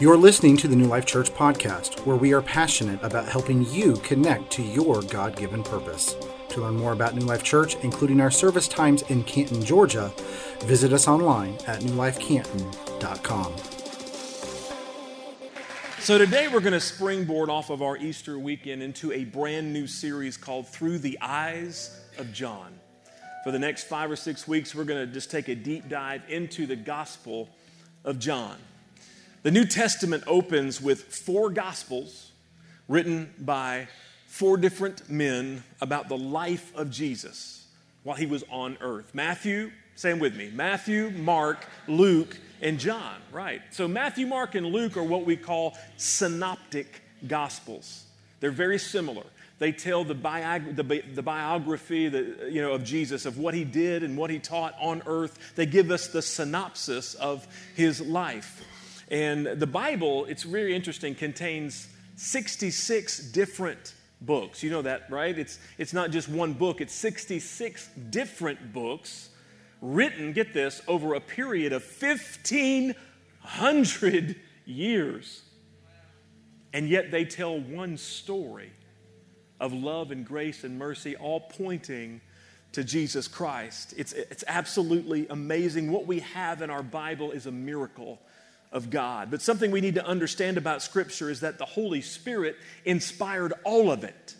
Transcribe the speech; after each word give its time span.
You're 0.00 0.16
listening 0.16 0.56
to 0.56 0.66
the 0.66 0.74
New 0.74 0.86
Life 0.86 1.06
Church 1.06 1.30
podcast, 1.30 2.04
where 2.04 2.16
we 2.16 2.32
are 2.32 2.42
passionate 2.42 3.00
about 3.04 3.28
helping 3.28 3.64
you 3.72 3.94
connect 3.98 4.50
to 4.54 4.62
your 4.62 5.02
God 5.02 5.36
given 5.36 5.62
purpose. 5.62 6.16
To 6.48 6.62
learn 6.62 6.74
more 6.74 6.92
about 6.92 7.14
New 7.14 7.24
Life 7.24 7.44
Church, 7.44 7.76
including 7.76 8.20
our 8.20 8.30
service 8.30 8.66
times 8.66 9.02
in 9.02 9.22
Canton, 9.22 9.64
Georgia, 9.64 10.12
visit 10.64 10.92
us 10.92 11.06
online 11.06 11.54
at 11.68 11.78
newlifecanton.com. 11.82 13.56
So, 16.00 16.18
today 16.18 16.48
we're 16.48 16.58
going 16.58 16.72
to 16.72 16.80
springboard 16.80 17.48
off 17.48 17.70
of 17.70 17.80
our 17.80 17.96
Easter 17.96 18.36
weekend 18.36 18.82
into 18.82 19.12
a 19.12 19.24
brand 19.24 19.72
new 19.72 19.86
series 19.86 20.36
called 20.36 20.66
Through 20.66 20.98
the 20.98 21.16
Eyes 21.22 22.00
of 22.18 22.32
John. 22.32 22.80
For 23.44 23.52
the 23.52 23.60
next 23.60 23.84
five 23.84 24.10
or 24.10 24.16
six 24.16 24.48
weeks, 24.48 24.74
we're 24.74 24.82
going 24.82 25.06
to 25.06 25.12
just 25.12 25.30
take 25.30 25.46
a 25.46 25.54
deep 25.54 25.88
dive 25.88 26.22
into 26.28 26.66
the 26.66 26.74
Gospel 26.74 27.48
of 28.04 28.18
John. 28.18 28.56
The 29.44 29.50
New 29.50 29.66
Testament 29.66 30.24
opens 30.26 30.80
with 30.80 31.02
four 31.02 31.50
Gospels 31.50 32.32
written 32.88 33.30
by 33.38 33.88
four 34.26 34.56
different 34.56 35.10
men 35.10 35.62
about 35.82 36.08
the 36.08 36.16
life 36.16 36.74
of 36.74 36.90
Jesus 36.90 37.66
while 38.04 38.16
he 38.16 38.24
was 38.24 38.42
on 38.50 38.78
earth. 38.80 39.14
Matthew, 39.14 39.70
them 40.00 40.18
with 40.18 40.34
me 40.34 40.50
Matthew, 40.54 41.10
Mark, 41.10 41.66
Luke, 41.86 42.38
and 42.62 42.80
John, 42.80 43.16
right? 43.32 43.60
So 43.70 43.86
Matthew, 43.86 44.26
Mark, 44.26 44.54
and 44.54 44.64
Luke 44.64 44.96
are 44.96 45.02
what 45.02 45.26
we 45.26 45.36
call 45.36 45.76
synoptic 45.98 47.02
Gospels. 47.26 48.04
They're 48.40 48.50
very 48.50 48.78
similar. 48.78 49.24
They 49.58 49.72
tell 49.72 50.04
the, 50.04 50.14
biog- 50.14 50.74
the, 50.74 51.02
the, 51.14 51.22
biography 51.22 52.04
you 52.50 52.62
know, 52.62 52.72
of 52.72 52.82
Jesus, 52.82 53.26
of 53.26 53.36
what 53.36 53.52
he 53.52 53.64
did 53.64 54.02
and 54.02 54.16
what 54.16 54.30
he 54.30 54.38
taught 54.38 54.74
on 54.80 55.02
earth. 55.04 55.38
They 55.54 55.66
give 55.66 55.90
us 55.90 56.06
the 56.06 56.22
synopsis 56.22 57.12
of 57.12 57.46
his 57.76 58.00
life. 58.00 58.62
And 59.14 59.46
the 59.46 59.66
Bible, 59.68 60.24
it's 60.24 60.42
very 60.42 60.74
interesting, 60.74 61.14
contains 61.14 61.86
66 62.16 63.30
different 63.30 63.94
books. 64.20 64.60
You 64.60 64.70
know 64.70 64.82
that, 64.82 65.08
right? 65.08 65.38
It's, 65.38 65.60
it's 65.78 65.92
not 65.92 66.10
just 66.10 66.28
one 66.28 66.52
book, 66.52 66.80
it's 66.80 66.92
66 66.92 67.90
different 68.10 68.72
books 68.72 69.28
written, 69.80 70.32
get 70.32 70.52
this, 70.52 70.82
over 70.88 71.14
a 71.14 71.20
period 71.20 71.72
of 71.72 71.84
1,500 71.84 74.36
years. 74.66 75.42
And 76.72 76.88
yet 76.88 77.12
they 77.12 77.24
tell 77.24 77.60
one 77.60 77.96
story 77.96 78.72
of 79.60 79.72
love 79.72 80.10
and 80.10 80.26
grace 80.26 80.64
and 80.64 80.76
mercy, 80.76 81.14
all 81.14 81.38
pointing 81.38 82.20
to 82.72 82.82
Jesus 82.82 83.28
Christ. 83.28 83.94
It's, 83.96 84.12
it's 84.12 84.42
absolutely 84.48 85.28
amazing. 85.28 85.92
What 85.92 86.08
we 86.08 86.18
have 86.18 86.62
in 86.62 86.70
our 86.70 86.82
Bible 86.82 87.30
is 87.30 87.46
a 87.46 87.52
miracle 87.52 88.18
of 88.74 88.90
God. 88.90 89.30
But 89.30 89.40
something 89.40 89.70
we 89.70 89.80
need 89.80 89.94
to 89.94 90.04
understand 90.04 90.58
about 90.58 90.82
Scripture 90.82 91.30
is 91.30 91.40
that 91.40 91.56
the 91.58 91.64
Holy 91.64 92.02
Spirit 92.02 92.56
inspired 92.84 93.54
all 93.64 93.90
of 93.90 94.04
it. 94.04 94.34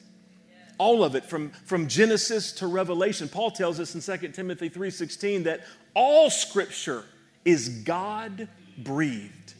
All 0.77 1.05
of 1.05 1.15
it 1.15 1.25
from, 1.25 1.51
from 1.65 1.87
Genesis 1.87 2.53
to 2.55 2.67
Revelation. 2.67 3.29
Paul 3.29 3.53
tells 3.53 3.79
us 3.79 3.95
in 3.95 4.01
2 4.01 4.29
Timothy 4.33 4.69
3:16 4.69 5.45
that 5.45 5.61
all 5.95 6.31
scripture 6.31 7.05
is 7.45 7.69
God 7.69 8.49
breathed. 8.77 9.55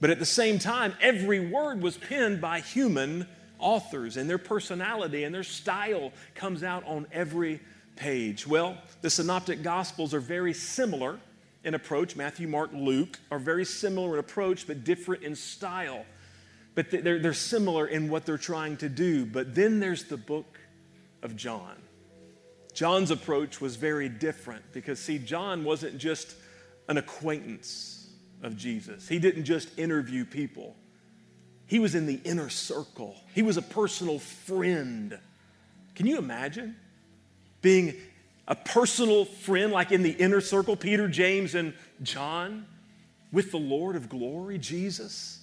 But 0.00 0.08
at 0.08 0.18
the 0.18 0.24
same 0.24 0.58
time, 0.58 0.94
every 1.02 1.40
word 1.40 1.82
was 1.82 1.98
penned 1.98 2.40
by 2.40 2.60
human 2.60 3.26
authors, 3.58 4.16
and 4.16 4.30
their 4.30 4.38
personality 4.38 5.24
and 5.24 5.34
their 5.34 5.42
style 5.42 6.10
comes 6.34 6.62
out 6.62 6.84
on 6.86 7.06
every 7.12 7.60
page. 7.96 8.46
Well, 8.46 8.78
the 9.02 9.10
synoptic 9.10 9.62
gospels 9.62 10.14
are 10.14 10.20
very 10.20 10.54
similar 10.54 11.18
in 11.64 11.74
approach. 11.74 12.16
Matthew, 12.16 12.48
Mark, 12.48 12.70
Luke 12.72 13.18
are 13.30 13.38
very 13.38 13.64
similar 13.64 14.14
in 14.14 14.20
approach, 14.20 14.66
but 14.66 14.84
different 14.84 15.22
in 15.22 15.34
style. 15.36 16.04
But 16.74 16.90
they're, 16.90 17.18
they're 17.18 17.34
similar 17.34 17.86
in 17.86 18.08
what 18.08 18.24
they're 18.24 18.38
trying 18.38 18.76
to 18.78 18.88
do. 18.88 19.26
But 19.26 19.54
then 19.54 19.80
there's 19.80 20.04
the 20.04 20.16
book 20.16 20.58
of 21.22 21.36
John. 21.36 21.76
John's 22.72 23.10
approach 23.10 23.60
was 23.60 23.76
very 23.76 24.08
different 24.08 24.72
because, 24.72 24.98
see, 24.98 25.18
John 25.18 25.64
wasn't 25.64 25.98
just 25.98 26.34
an 26.88 26.98
acquaintance 26.98 28.08
of 28.42 28.56
Jesus, 28.56 29.06
he 29.06 29.18
didn't 29.18 29.44
just 29.44 29.78
interview 29.78 30.24
people, 30.24 30.74
he 31.66 31.78
was 31.78 31.94
in 31.94 32.06
the 32.06 32.20
inner 32.24 32.48
circle, 32.48 33.16
he 33.34 33.42
was 33.42 33.56
a 33.56 33.62
personal 33.62 34.18
friend. 34.18 35.18
Can 35.94 36.06
you 36.06 36.18
imagine 36.18 36.76
being 37.60 37.94
a 38.48 38.54
personal 38.54 39.24
friend, 39.24 39.72
like 39.72 39.92
in 39.92 40.02
the 40.02 40.10
inner 40.10 40.40
circle, 40.40 40.76
Peter, 40.76 41.08
James, 41.08 41.54
and 41.54 41.74
John, 42.02 42.66
with 43.32 43.50
the 43.50 43.58
Lord 43.58 43.96
of 43.96 44.08
glory, 44.08 44.58
Jesus. 44.58 45.40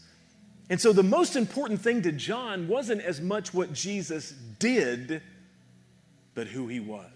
And 0.69 0.79
so 0.79 0.91
the 0.91 1.03
most 1.03 1.35
important 1.35 1.81
thing 1.81 2.01
to 2.01 2.11
John 2.11 2.67
wasn't 2.67 3.01
as 3.01 3.21
much 3.21 3.53
what 3.53 3.71
Jesus 3.71 4.31
did, 4.59 5.21
but 6.33 6.47
who 6.47 6.67
he 6.67 6.79
was. 6.79 7.09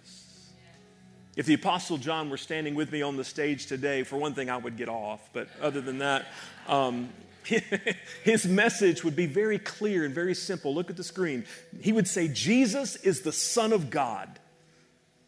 If 1.35 1.45
the 1.45 1.53
Apostle 1.53 1.97
John 1.97 2.29
were 2.29 2.37
standing 2.37 2.75
with 2.75 2.91
me 2.91 3.01
on 3.01 3.17
the 3.17 3.23
stage 3.23 3.65
today, 3.67 4.03
for 4.03 4.17
one 4.17 4.33
thing, 4.33 4.49
I 4.49 4.57
would 4.57 4.77
get 4.77 4.89
off. 4.89 5.21
But 5.33 5.47
other 5.61 5.81
than 5.81 5.99
that, 5.99 6.27
um, 6.67 7.09
his 8.23 8.45
message 8.45 9.03
would 9.03 9.15
be 9.15 9.25
very 9.25 9.57
clear 9.57 10.05
and 10.05 10.13
very 10.13 10.35
simple. 10.35 10.73
Look 10.73 10.89
at 10.89 10.97
the 10.97 11.03
screen. 11.03 11.45
He 11.81 11.91
would 11.91 12.07
say, 12.07 12.27
Jesus 12.27 12.97
is 12.97 13.21
the 13.21 13.31
Son 13.31 13.73
of 13.73 13.89
God 13.89 14.39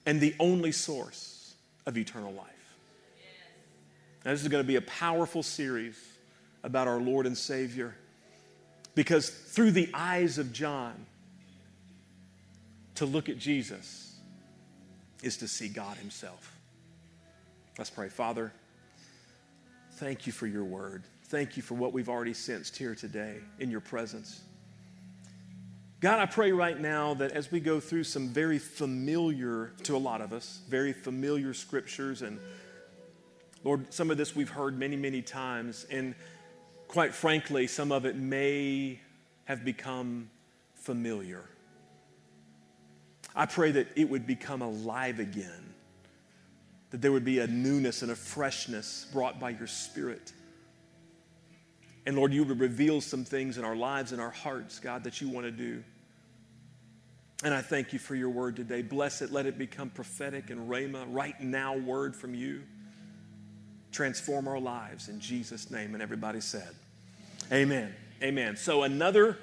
and 0.05 0.19
the 0.19 0.35
only 0.39 0.71
source 0.71 1.55
of 1.85 1.97
eternal 1.97 2.33
life. 2.33 2.47
Now, 4.25 4.31
this 4.31 4.41
is 4.41 4.47
going 4.47 4.63
to 4.63 4.67
be 4.67 4.77
a 4.77 4.81
powerful 4.81 5.43
series 5.43 6.01
about 6.63 6.87
our 6.87 6.99
Lord 6.99 7.25
and 7.25 7.37
Savior 7.37 7.95
because 8.95 9.29
through 9.29 9.71
the 9.71 9.89
eyes 9.93 10.37
of 10.37 10.53
John, 10.53 11.05
to 12.95 13.05
look 13.05 13.27
at 13.27 13.37
Jesus 13.37 14.15
is 15.23 15.37
to 15.37 15.47
see 15.47 15.67
God 15.67 15.97
Himself. 15.97 16.55
Let's 17.77 17.89
pray. 17.89 18.07
Father, 18.07 18.53
thank 19.93 20.27
you 20.27 20.31
for 20.31 20.47
your 20.47 20.63
word. 20.63 21.03
Thank 21.25 21.57
you 21.57 21.63
for 21.63 21.73
what 21.73 21.91
we've 21.91 22.09
already 22.09 22.33
sensed 22.35 22.77
here 22.77 22.93
today 22.93 23.37
in 23.59 23.71
your 23.71 23.79
presence. 23.79 24.41
God, 26.03 26.19
I 26.19 26.25
pray 26.25 26.51
right 26.51 26.77
now 26.77 27.13
that 27.13 27.31
as 27.31 27.49
we 27.49 27.61
go 27.61 27.79
through 27.79 28.03
some 28.03 28.27
very 28.27 28.59
familiar, 28.59 29.71
to 29.83 29.95
a 29.95 29.97
lot 29.97 30.19
of 30.19 30.33
us, 30.33 30.59
very 30.67 30.91
familiar 30.91 31.53
scriptures, 31.53 32.23
and 32.23 32.41
Lord, 33.63 33.93
some 33.93 34.11
of 34.11 34.17
this 34.17 34.35
we've 34.35 34.49
heard 34.49 34.77
many, 34.77 34.97
many 34.97 35.21
times, 35.21 35.85
and 35.89 36.13
quite 36.89 37.15
frankly, 37.15 37.67
some 37.67 37.93
of 37.93 38.05
it 38.05 38.17
may 38.17 38.99
have 39.45 39.63
become 39.63 40.29
familiar. 40.73 41.45
I 43.33 43.45
pray 43.45 43.71
that 43.71 43.87
it 43.95 44.09
would 44.09 44.27
become 44.27 44.61
alive 44.61 45.21
again, 45.21 45.73
that 46.89 47.01
there 47.01 47.13
would 47.13 47.23
be 47.23 47.39
a 47.39 47.47
newness 47.47 48.01
and 48.01 48.11
a 48.11 48.15
freshness 48.17 49.07
brought 49.13 49.39
by 49.39 49.51
your 49.51 49.67
Spirit. 49.67 50.33
And 52.05 52.17
Lord, 52.17 52.33
you 52.33 52.43
would 52.43 52.59
reveal 52.59 52.99
some 52.99 53.23
things 53.23 53.57
in 53.57 53.63
our 53.63 53.77
lives 53.77 54.11
and 54.11 54.19
our 54.19 54.31
hearts, 54.31 54.79
God, 54.79 55.05
that 55.05 55.21
you 55.21 55.29
want 55.29 55.45
to 55.45 55.51
do. 55.51 55.81
And 57.43 57.53
I 57.53 57.61
thank 57.61 57.91
you 57.91 57.99
for 57.99 58.15
your 58.15 58.29
word 58.29 58.55
today. 58.55 58.81
Bless 58.81 59.21
it. 59.21 59.31
Let 59.31 59.45
it 59.45 59.57
become 59.57 59.89
prophetic 59.89 60.49
and 60.49 60.69
rhema, 60.69 61.05
right 61.09 61.39
now 61.41 61.75
word 61.75 62.15
from 62.15 62.33
you. 62.33 62.61
Transform 63.91 64.47
our 64.47 64.59
lives 64.59 65.09
in 65.09 65.19
Jesus' 65.19 65.69
name. 65.69 65.93
And 65.93 66.01
everybody 66.01 66.39
said, 66.39 66.69
Amen. 67.51 67.93
Amen. 68.23 68.55
So, 68.55 68.83
another 68.83 69.37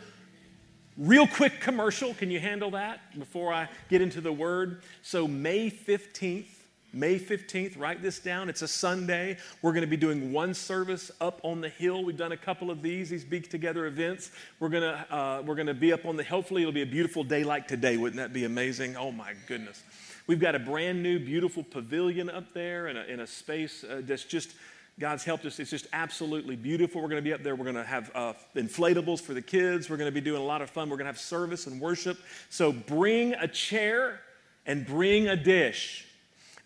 real 0.97 1.27
quick 1.27 1.61
commercial. 1.61 2.15
Can 2.15 2.31
you 2.31 2.41
handle 2.41 2.71
that 2.71 3.19
before 3.19 3.53
I 3.53 3.69
get 3.91 4.01
into 4.01 4.23
the 4.23 4.33
word? 4.33 4.83
So, 5.03 5.29
May 5.29 5.71
15th, 5.71 6.47
May 6.93 7.21
15th, 7.21 7.79
write 7.79 8.03
this 8.03 8.19
down. 8.19 8.49
It's 8.49 8.63
a 8.63 8.69
Sunday. 8.69 9.37
We're 9.63 9.73
going 9.73 9.83
to 9.83 9.87
be 9.87 9.97
doing 9.97 10.33
one 10.33 10.55
service 10.55 11.13
up 11.21 11.41
on 11.45 11.61
the 11.61 11.69
hill. 11.69 12.03
We've 12.03 12.17
done 12.17 12.33
a 12.33 12.37
couple 12.37 12.69
of 12.69 12.83
these, 12.83 13.11
these 13.11 13.25
big 13.25 13.49
together 13.49 13.87
events. 13.87 14.33
We're 14.59 14.71
going 14.71 14.83
to, 14.83 15.15
uh, 15.15 15.43
we're 15.47 15.55
going 15.55 15.69
to 15.69 15.75
be 15.75 15.93
up 15.93 16.05
on 16.05 16.17
the, 16.17 16.25
hopefully, 16.25 16.63
it'll 16.63 16.73
be 16.73 16.83
a 16.83 16.87
beautiful 16.87 17.23
day 17.23 17.45
like 17.45 17.69
today. 17.69 17.97
Wouldn't 17.97 18.17
that 18.17 18.33
be 18.33 18.45
amazing? 18.45 18.97
Oh, 18.97 19.13
my 19.13 19.35
goodness. 19.47 19.85
We've 20.27 20.41
got 20.41 20.57
a 20.57 20.59
brand 20.59 21.01
new, 21.01 21.21
beautiful 21.21 21.63
pavilion 21.63 22.29
up 22.29 22.53
there 22.55 22.89
in 22.89 22.97
a, 22.97 23.05
in 23.05 23.21
a 23.21 23.27
space 23.27 23.85
uh, 23.85 24.03
that's 24.05 24.25
just, 24.25 24.55
God's 24.99 25.23
helped 25.23 25.47
us. 25.47 25.61
It's 25.61 25.71
just 25.71 25.87
absolutely 25.93 26.57
beautiful. 26.57 27.01
We're 27.03 27.09
going 27.09 27.23
to 27.23 27.29
be 27.29 27.33
up 27.33 27.45
there. 27.45 27.55
We're 27.55 27.65
going 27.65 27.77
to 27.77 27.85
have 27.85 28.11
uh, 28.17 28.33
inflatables 28.57 29.21
for 29.21 29.33
the 29.33 29.43
kids. 29.43 29.89
We're 29.89 29.97
going 29.97 30.09
to 30.11 30.15
be 30.15 30.21
doing 30.21 30.43
a 30.43 30.45
lot 30.45 30.61
of 30.61 30.71
fun. 30.71 30.91
We're 30.91 30.97
going 30.97 31.07
to 31.07 31.13
have 31.13 31.21
service 31.21 31.69
and 31.69 31.81
worship. 31.81 32.19
So 32.49 32.73
bring 32.73 33.35
a 33.35 33.47
chair 33.47 34.21
and 34.67 34.85
bring 34.85 35.29
a 35.29 35.37
dish. 35.37 36.07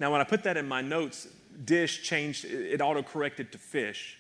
Now, 0.01 0.11
when 0.11 0.21
I 0.21 0.25
put 0.25 0.43
that 0.45 0.57
in 0.57 0.67
my 0.67 0.81
notes, 0.81 1.29
dish 1.65 2.03
changed, 2.03 2.45
it 2.45 2.81
auto 2.81 3.03
corrected 3.03 3.53
to 3.53 3.59
fish. 3.59 4.19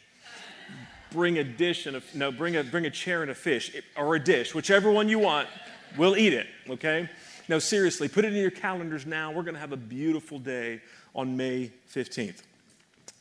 Bring 1.11 1.39
a 1.39 1.45
dish 1.45 1.87
and 1.87 1.97
a, 1.97 2.03
no, 2.15 2.33
bring 2.33 2.57
a, 2.57 2.65
bring 2.65 2.87
a 2.87 2.91
chair 2.91 3.23
and 3.23 3.31
a 3.31 3.35
fish, 3.35 3.77
or 3.97 4.17
a 4.17 4.21
dish, 4.21 4.55
whichever 4.55 4.91
one 4.91 5.09
you 5.09 5.19
want, 5.19 5.49
we'll 5.97 6.17
eat 6.17 6.33
it, 6.33 6.47
okay? 6.69 7.09
No, 7.49 7.59
seriously, 7.59 8.09
put 8.09 8.25
it 8.25 8.33
in 8.33 8.41
your 8.41 8.51
calendars 8.51 9.07
now. 9.07 9.31
We're 9.31 9.43
going 9.43 9.55
to 9.55 9.61
have 9.61 9.73
a 9.73 9.77
beautiful 9.77 10.39
day 10.39 10.81
on 11.15 11.37
May 11.37 11.71
15th. 11.93 12.43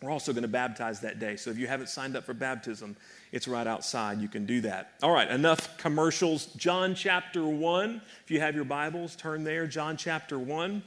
We're 0.02 0.12
also 0.12 0.34
going 0.34 0.44
to 0.44 0.50
baptize 0.50 1.00
that 1.02 1.20
day. 1.20 1.38
So 1.38 1.50
if 1.50 1.58
you 1.58 1.68
haven't 1.68 1.88
signed 1.88 2.18
up 2.18 2.26
for 2.26 2.34
baptism, 2.34 2.96
it's 3.32 3.48
right 3.48 3.66
outside. 3.66 4.20
You 4.20 4.28
can 4.28 4.46
do 4.46 4.60
that. 4.62 4.92
All 5.02 5.12
right, 5.12 5.30
enough 5.30 5.78
commercials. 5.78 6.48
John 6.58 6.94
chapter 6.94 7.46
1. 7.46 8.02
If 8.24 8.30
you 8.30 8.42
have 8.42 8.54
your 8.54 8.66
Bibles, 8.66 9.16
turn 9.16 9.46
there. 9.46 9.66
John 9.66 9.96
chapter 9.96 10.38
1. 10.38 10.84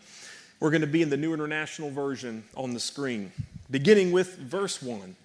We're 0.59 0.71
going 0.71 0.81
to 0.81 0.87
be 0.87 1.03
in 1.03 1.11
the 1.11 1.17
New 1.17 1.35
International 1.35 1.91
Version 1.91 2.45
on 2.57 2.73
the 2.73 2.81
screen, 2.81 3.33
beginning 3.71 4.13
with 4.13 4.39
verse 4.39 4.83
1. 4.83 5.17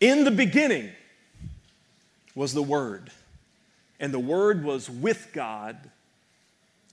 In 0.00 0.24
the 0.24 0.30
beginning 0.30 0.90
was 2.34 2.54
the 2.54 2.62
Word, 2.62 3.10
and 3.98 4.14
the 4.14 4.20
Word 4.20 4.64
was 4.64 4.88
with 4.88 5.30
God, 5.32 5.76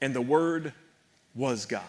and 0.01 0.13
the 0.13 0.21
Word 0.21 0.73
was 1.35 1.65
God. 1.65 1.83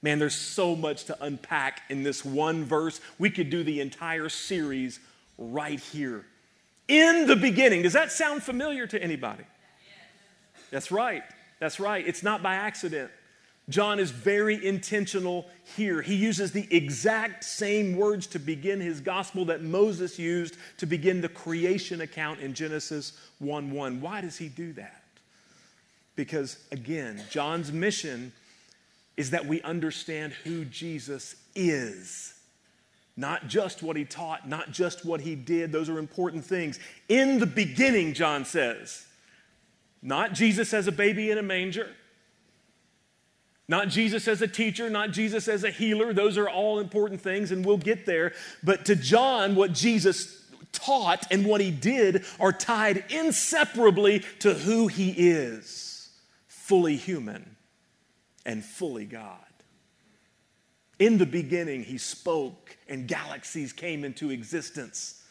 Man, 0.00 0.18
there's 0.18 0.34
so 0.34 0.74
much 0.74 1.04
to 1.04 1.22
unpack 1.22 1.82
in 1.88 2.02
this 2.02 2.24
one 2.24 2.64
verse. 2.64 3.00
We 3.18 3.30
could 3.30 3.50
do 3.50 3.62
the 3.62 3.80
entire 3.80 4.28
series 4.28 5.00
right 5.38 5.80
here. 5.80 6.24
In 6.88 7.26
the 7.26 7.36
beginning. 7.36 7.82
Does 7.82 7.94
that 7.94 8.12
sound 8.12 8.42
familiar 8.42 8.86
to 8.86 9.02
anybody? 9.02 9.44
That's 10.70 10.90
right. 10.90 11.22
That's 11.58 11.80
right. 11.80 12.06
It's 12.06 12.22
not 12.22 12.42
by 12.42 12.56
accident. 12.56 13.10
John 13.70 13.98
is 13.98 14.10
very 14.10 14.64
intentional 14.64 15.46
here. 15.76 16.02
He 16.02 16.14
uses 16.14 16.52
the 16.52 16.68
exact 16.74 17.44
same 17.44 17.96
words 17.96 18.26
to 18.28 18.38
begin 18.38 18.80
his 18.80 19.00
gospel 19.00 19.46
that 19.46 19.62
Moses 19.62 20.18
used 20.18 20.56
to 20.78 20.86
begin 20.86 21.22
the 21.22 21.30
creation 21.30 22.02
account 22.02 22.40
in 22.40 22.52
Genesis 22.52 23.18
1 23.38 23.70
1. 23.70 24.00
Why 24.00 24.20
does 24.20 24.36
he 24.36 24.48
do 24.48 24.74
that? 24.74 25.02
Because, 26.14 26.58
again, 26.72 27.22
John's 27.30 27.72
mission 27.72 28.32
is 29.16 29.30
that 29.30 29.46
we 29.46 29.62
understand 29.62 30.32
who 30.44 30.64
Jesus 30.66 31.36
is. 31.54 32.34
Not 33.16 33.46
just 33.46 33.82
what 33.82 33.96
he 33.96 34.04
taught, 34.04 34.48
not 34.48 34.72
just 34.72 35.04
what 35.04 35.20
he 35.20 35.36
did. 35.36 35.72
Those 35.72 35.88
are 35.88 35.98
important 35.98 36.44
things. 36.44 36.78
In 37.08 37.38
the 37.38 37.46
beginning, 37.46 38.12
John 38.12 38.44
says, 38.44 39.06
not 40.02 40.34
Jesus 40.34 40.74
as 40.74 40.86
a 40.86 40.92
baby 40.92 41.30
in 41.30 41.38
a 41.38 41.42
manger, 41.42 41.88
not 43.68 43.88
Jesus 43.88 44.28
as 44.28 44.42
a 44.42 44.48
teacher, 44.48 44.90
not 44.90 45.12
Jesus 45.12 45.48
as 45.48 45.64
a 45.64 45.70
healer. 45.70 46.12
Those 46.12 46.36
are 46.36 46.48
all 46.48 46.78
important 46.78 47.20
things, 47.20 47.50
and 47.50 47.64
we'll 47.64 47.78
get 47.78 48.04
there. 48.04 48.32
But 48.62 48.84
to 48.86 48.96
John, 48.96 49.54
what 49.54 49.72
Jesus 49.72 50.42
taught 50.72 51.26
and 51.30 51.46
what 51.46 51.60
he 51.60 51.70
did 51.70 52.24
are 52.38 52.52
tied 52.52 53.04
inseparably 53.08 54.22
to 54.40 54.52
who 54.52 54.88
he 54.88 55.10
is 55.10 56.10
fully 56.46 56.96
human 56.96 57.56
and 58.44 58.64
fully 58.64 59.06
God. 59.06 59.38
In 60.98 61.18
the 61.18 61.26
beginning, 61.26 61.84
he 61.84 61.98
spoke, 61.98 62.76
and 62.88 63.08
galaxies 63.08 63.72
came 63.72 64.04
into 64.04 64.30
existence. 64.30 65.22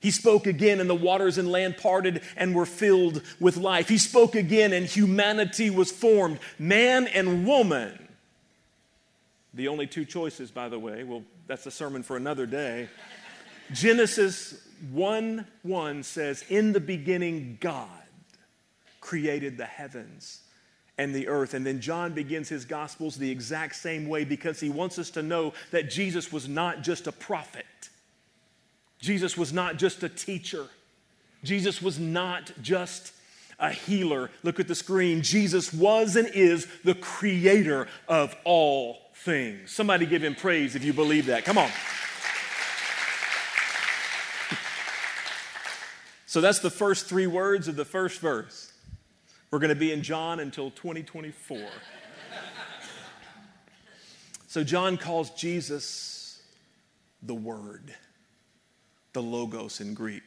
He 0.00 0.10
spoke 0.10 0.46
again, 0.46 0.80
and 0.80 0.88
the 0.88 0.94
waters 0.94 1.38
and 1.38 1.50
land 1.50 1.76
parted 1.76 2.22
and 2.36 2.54
were 2.54 2.66
filled 2.66 3.22
with 3.38 3.56
life. 3.56 3.88
He 3.88 3.98
spoke 3.98 4.34
again, 4.34 4.72
and 4.72 4.86
humanity 4.86 5.70
was 5.70 5.92
formed, 5.92 6.38
man 6.58 7.06
and 7.06 7.46
woman. 7.46 8.08
The 9.52 9.68
only 9.68 9.86
two 9.86 10.04
choices, 10.04 10.50
by 10.50 10.68
the 10.68 10.78
way, 10.78 11.04
well, 11.04 11.22
that's 11.46 11.66
a 11.66 11.70
sermon 11.70 12.02
for 12.02 12.16
another 12.16 12.46
day. 12.46 12.88
Genesis 13.72 14.66
1 14.90 15.46
1 15.62 16.02
says, 16.02 16.44
In 16.48 16.72
the 16.72 16.80
beginning, 16.80 17.58
God 17.60 17.88
created 19.00 19.58
the 19.58 19.66
heavens 19.66 20.40
and 20.98 21.14
the 21.14 21.28
earth. 21.28 21.54
And 21.54 21.66
then 21.66 21.80
John 21.80 22.12
begins 22.12 22.48
his 22.48 22.64
gospels 22.64 23.16
the 23.16 23.30
exact 23.30 23.76
same 23.76 24.08
way 24.08 24.24
because 24.24 24.60
he 24.60 24.70
wants 24.70 24.98
us 24.98 25.10
to 25.10 25.22
know 25.22 25.52
that 25.70 25.90
Jesus 25.90 26.32
was 26.32 26.48
not 26.48 26.82
just 26.82 27.06
a 27.06 27.12
prophet, 27.12 27.66
Jesus 29.00 29.36
was 29.36 29.52
not 29.52 29.76
just 29.76 30.02
a 30.02 30.08
teacher, 30.08 30.66
Jesus 31.42 31.80
was 31.80 31.98
not 31.98 32.52
just 32.62 33.12
a 33.58 33.70
healer. 33.70 34.30
Look 34.42 34.58
at 34.58 34.68
the 34.68 34.74
screen. 34.74 35.22
Jesus 35.22 35.72
was 35.72 36.16
and 36.16 36.28
is 36.28 36.66
the 36.82 36.94
creator 36.94 37.88
of 38.08 38.34
all 38.44 38.98
things. 39.14 39.70
Somebody 39.70 40.06
give 40.06 40.24
him 40.24 40.34
praise 40.34 40.74
if 40.74 40.82
you 40.82 40.94
believe 40.94 41.26
that. 41.26 41.44
Come 41.44 41.58
on. 41.58 41.70
So 46.26 46.40
that's 46.40 46.60
the 46.60 46.70
first 46.70 47.06
three 47.06 47.26
words 47.26 47.66
of 47.68 47.76
the 47.76 47.84
first 47.84 48.20
verse. 48.20 48.72
We're 49.50 49.58
going 49.58 49.70
to 49.70 49.74
be 49.74 49.92
in 49.92 50.02
John 50.02 50.38
until 50.38 50.70
2024. 50.70 51.58
so 54.46 54.62
John 54.62 54.96
calls 54.96 55.30
Jesus 55.30 56.40
the 57.20 57.34
Word, 57.34 57.92
the 59.12 59.22
Logos 59.22 59.80
in 59.80 59.94
Greek, 59.94 60.22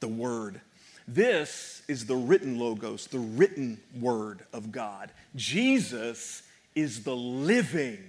the 0.00 0.08
Word. 0.08 0.60
This 1.08 1.82
is 1.88 2.06
the 2.06 2.16
written 2.16 2.58
Logos, 2.58 3.06
the 3.06 3.18
written 3.18 3.80
Word 4.00 4.40
of 4.52 4.72
God. 4.72 5.12
Jesus 5.36 6.42
is 6.74 7.04
the 7.04 7.14
living 7.14 8.04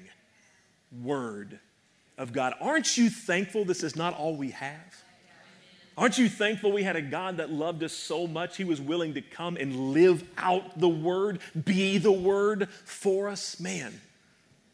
Word 1.02 1.60
of 2.18 2.34
God. 2.34 2.54
Aren't 2.60 2.98
you 2.98 3.10
thankful 3.10 3.66
this 3.66 3.84
is 3.84 3.96
not 3.96 4.16
all 4.16 4.36
we 4.36 4.52
have? 4.52 5.04
Aren't 5.98 6.20
you 6.20 6.30
thankful 6.30 6.72
we 6.72 6.84
had 6.84 6.96
a 6.96 7.02
God 7.02 7.38
that 7.38 7.52
loved 7.52 7.84
us 7.84 7.92
so 7.92 8.28
much 8.28 8.58
he 8.58 8.64
was 8.64 8.80
willing 8.80 9.16
to 9.16 9.22
come 9.22 9.58
and 9.58 9.94
live 9.94 10.24
out 10.38 10.80
the 10.80 10.88
Word, 10.88 11.40
be 11.66 11.98
the 11.98 12.12
Word 12.12 12.70
for 12.86 13.28
us? 13.28 13.60
Man, 13.60 14.00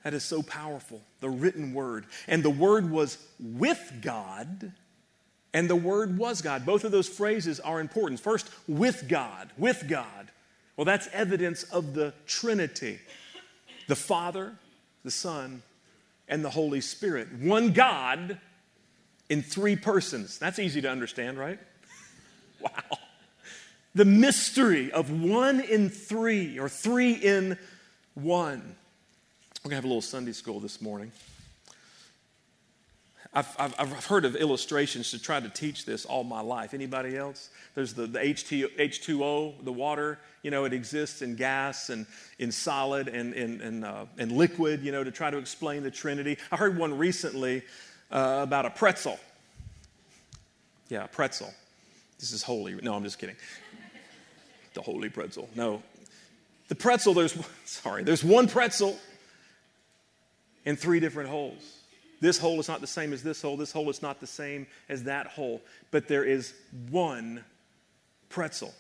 that 0.04 0.14
is 0.14 0.24
so 0.24 0.42
powerful. 0.44 1.02
The 1.22 1.30
written 1.30 1.74
Word. 1.74 2.06
And 2.28 2.44
the 2.44 2.50
Word 2.50 2.92
was 2.92 3.18
with 3.40 4.00
God, 4.02 4.74
and 5.54 5.70
the 5.70 5.76
Word 5.76 6.18
was 6.18 6.42
God. 6.42 6.66
Both 6.66 6.84
of 6.84 6.92
those 6.92 7.08
phrases 7.08 7.60
are 7.60 7.80
important. 7.80 8.20
First, 8.20 8.50
with 8.68 9.08
God, 9.08 9.52
with 9.58 9.86
God. 9.88 10.32
Well, 10.76 10.86
that's 10.86 11.08
evidence 11.14 11.64
of 11.64 11.94
the 11.94 12.14
Trinity 12.26 13.00
the 13.88 13.96
Father, 13.96 14.54
the 15.04 15.12
Son, 15.12 15.62
and 16.30 16.44
the 16.44 16.50
Holy 16.50 16.82
Spirit. 16.82 17.28
One 17.40 17.74
God 17.74 18.40
in 19.30 19.44
three 19.44 19.76
persons. 19.76 20.38
That's 20.38 20.58
easy 20.58 20.82
to 20.82 20.90
understand, 20.90 21.38
right? 21.38 21.60
wow. 22.62 22.98
The 23.94 24.06
mystery 24.06 24.92
of 24.92 25.12
one 25.12 25.60
in 25.60 25.90
three 25.90 26.58
or 26.58 26.70
three 26.70 27.14
in 27.14 27.58
one. 28.14 28.76
We're 29.64 29.70
going 29.70 29.72
to 29.72 29.76
have 29.76 29.86
a 29.86 29.88
little 29.88 30.02
Sunday 30.02 30.32
school 30.32 30.60
this 30.60 30.82
morning. 30.82 31.12
I've, 33.36 33.56
I've, 33.58 33.76
I've, 33.80 34.06
heard 34.06 34.26
of 34.26 34.36
illustrations 34.36 35.10
to 35.12 35.20
try 35.20 35.40
to 35.40 35.50
teach 35.50 35.86
this 35.86 36.06
all 36.06 36.24
my 36.24 36.42
life. 36.42 36.76
Anybody 36.76 37.18
else? 37.18 37.50
There's 37.74 37.94
the, 37.94 38.06
the 38.06 38.20
HT, 38.20 38.78
H2O, 38.78 39.66
the 39.66 39.72
water, 39.72 40.20
you 40.44 40.52
know, 40.52 40.66
it 40.66 40.74
exists 40.74 41.24
in 41.24 41.36
gas 41.36 41.90
and 41.90 42.06
in 42.38 42.52
solid 42.52 43.08
and 43.08 43.34
in, 43.34 43.60
in, 43.62 43.84
uh, 43.84 44.06
in 44.20 44.38
liquid, 44.38 44.84
you 44.84 44.92
know, 44.92 45.04
to 45.04 45.10
try 45.10 45.32
to 45.32 45.38
explain 45.38 45.82
the 45.82 45.90
Trinity. 45.90 46.38
I 46.52 46.58
heard 46.58 46.78
one 46.78 46.96
recently 46.96 47.64
uh, 48.12 48.42
about 48.44 48.68
a 48.68 48.70
pretzel. 48.70 49.20
Yeah, 50.90 51.08
pretzel. 51.08 51.52
This 52.20 52.34
is 52.34 52.44
holy. 52.44 52.76
No, 52.76 52.94
I'm 52.94 53.04
just 53.04 53.18
kidding. 53.18 53.36
The 54.76 54.82
holy 54.82 55.10
pretzel. 55.10 55.50
No. 55.56 55.82
The 56.68 56.76
pretzel, 56.76 57.16
there's, 57.16 57.36
sorry, 57.66 58.04
there's 58.04 58.24
one 58.24 58.48
pretzel 58.48 59.00
in 60.66 60.76
three 60.76 61.00
different 61.00 61.30
holes. 61.30 61.83
This 62.24 62.38
hole 62.38 62.58
is 62.62 62.70
not 62.70 62.80
the 62.80 62.88
same 62.88 63.12
as 63.12 63.22
this 63.22 63.42
hole. 63.42 63.58
This 63.58 63.74
hole 63.74 63.90
is 63.90 64.02
not 64.02 64.22
the 64.22 64.28
same 64.28 64.66
as 64.88 65.04
that 65.04 65.28
hole. 65.28 65.62
But 65.92 66.08
there 66.08 66.24
is 66.24 66.54
one 66.90 67.44
pretzel. 68.30 68.74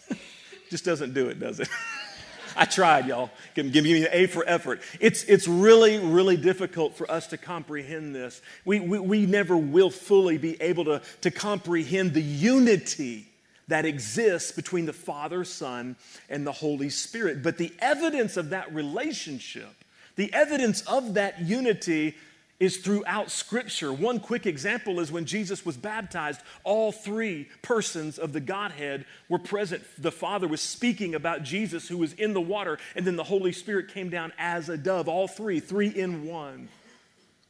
Just 0.68 0.84
doesn't 0.84 1.14
do 1.14 1.28
it, 1.28 1.38
does 1.38 1.60
it? 1.60 1.68
I 2.56 2.64
tried, 2.64 3.06
y'all. 3.06 3.30
Give, 3.54 3.70
give 3.72 3.84
me 3.84 4.02
an 4.02 4.08
A 4.10 4.26
for 4.26 4.42
effort. 4.48 4.80
It's, 4.98 5.22
it's 5.24 5.46
really, 5.46 6.00
really 6.00 6.36
difficult 6.36 6.96
for 6.96 7.08
us 7.08 7.28
to 7.28 7.38
comprehend 7.38 8.16
this. 8.16 8.42
We, 8.64 8.80
we, 8.80 8.98
we 8.98 9.26
never 9.26 9.56
will 9.56 9.90
fully 9.90 10.36
be 10.36 10.60
able 10.60 10.84
to, 10.86 11.02
to 11.20 11.30
comprehend 11.30 12.14
the 12.14 12.20
unity 12.20 13.28
that 13.68 13.84
exists 13.84 14.50
between 14.50 14.86
the 14.86 14.92
Father, 14.92 15.44
Son, 15.44 15.94
and 16.28 16.44
the 16.44 16.50
Holy 16.50 16.90
Spirit. 16.90 17.44
But 17.44 17.58
the 17.58 17.72
evidence 17.78 18.36
of 18.36 18.50
that 18.50 18.74
relationship, 18.74 19.72
the 20.16 20.34
evidence 20.34 20.82
of 20.82 21.14
that 21.14 21.42
unity 21.42 22.16
is 22.62 22.76
throughout 22.76 23.28
Scripture. 23.28 23.92
One 23.92 24.20
quick 24.20 24.46
example 24.46 25.00
is 25.00 25.10
when 25.10 25.24
Jesus 25.24 25.66
was 25.66 25.76
baptized, 25.76 26.40
all 26.62 26.92
three 26.92 27.48
persons 27.60 28.20
of 28.20 28.32
the 28.32 28.38
Godhead 28.38 29.04
were 29.28 29.40
present. 29.40 29.82
The 29.98 30.12
Father 30.12 30.46
was 30.46 30.60
speaking 30.60 31.16
about 31.16 31.42
Jesus 31.42 31.88
who 31.88 31.98
was 31.98 32.12
in 32.12 32.34
the 32.34 32.40
water, 32.40 32.78
and 32.94 33.04
then 33.04 33.16
the 33.16 33.24
Holy 33.24 33.50
Spirit 33.50 33.88
came 33.88 34.10
down 34.10 34.32
as 34.38 34.68
a 34.68 34.76
dove. 34.76 35.08
All 35.08 35.26
three, 35.26 35.58
three 35.58 35.88
in 35.88 36.24
one. 36.24 36.68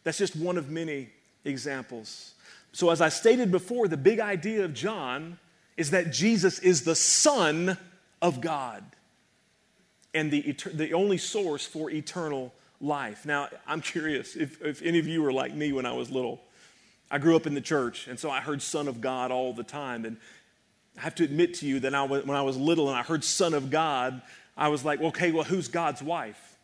That's 0.02 0.16
just 0.16 0.34
one 0.34 0.56
of 0.56 0.70
many 0.70 1.10
examples. 1.44 2.32
So, 2.72 2.88
as 2.88 3.02
I 3.02 3.10
stated 3.10 3.52
before, 3.52 3.88
the 3.88 3.98
big 3.98 4.18
idea 4.18 4.64
of 4.64 4.72
John 4.72 5.38
is 5.76 5.90
that 5.90 6.10
Jesus 6.10 6.58
is 6.58 6.84
the 6.84 6.96
Son 6.96 7.76
of 8.22 8.40
God 8.40 8.82
and 10.14 10.30
the, 10.30 10.56
the 10.72 10.94
only 10.94 11.18
source 11.18 11.66
for 11.66 11.90
eternal 11.90 12.54
life. 12.82 13.24
Now, 13.24 13.48
I'm 13.66 13.80
curious 13.80 14.36
if, 14.36 14.60
if 14.60 14.82
any 14.82 14.98
of 14.98 15.06
you 15.06 15.22
were 15.22 15.32
like 15.32 15.54
me 15.54 15.72
when 15.72 15.86
I 15.86 15.92
was 15.92 16.10
little. 16.10 16.42
I 17.10 17.18
grew 17.18 17.36
up 17.36 17.46
in 17.46 17.54
the 17.54 17.60
church, 17.60 18.08
and 18.08 18.18
so 18.18 18.30
I 18.30 18.40
heard 18.40 18.60
Son 18.60 18.88
of 18.88 19.00
God 19.00 19.30
all 19.30 19.52
the 19.52 19.62
time. 19.62 20.04
And 20.04 20.16
I 20.98 21.02
have 21.02 21.14
to 21.16 21.24
admit 21.24 21.54
to 21.54 21.66
you 21.66 21.80
that 21.80 21.94
I, 21.94 22.04
when 22.04 22.30
I 22.30 22.42
was 22.42 22.56
little 22.56 22.88
and 22.88 22.98
I 22.98 23.02
heard 23.02 23.22
Son 23.22 23.54
of 23.54 23.70
God, 23.70 24.20
I 24.56 24.68
was 24.68 24.84
like, 24.84 25.00
okay, 25.00 25.30
well, 25.30 25.44
who's 25.44 25.68
God's 25.68 26.02
wife? 26.02 26.56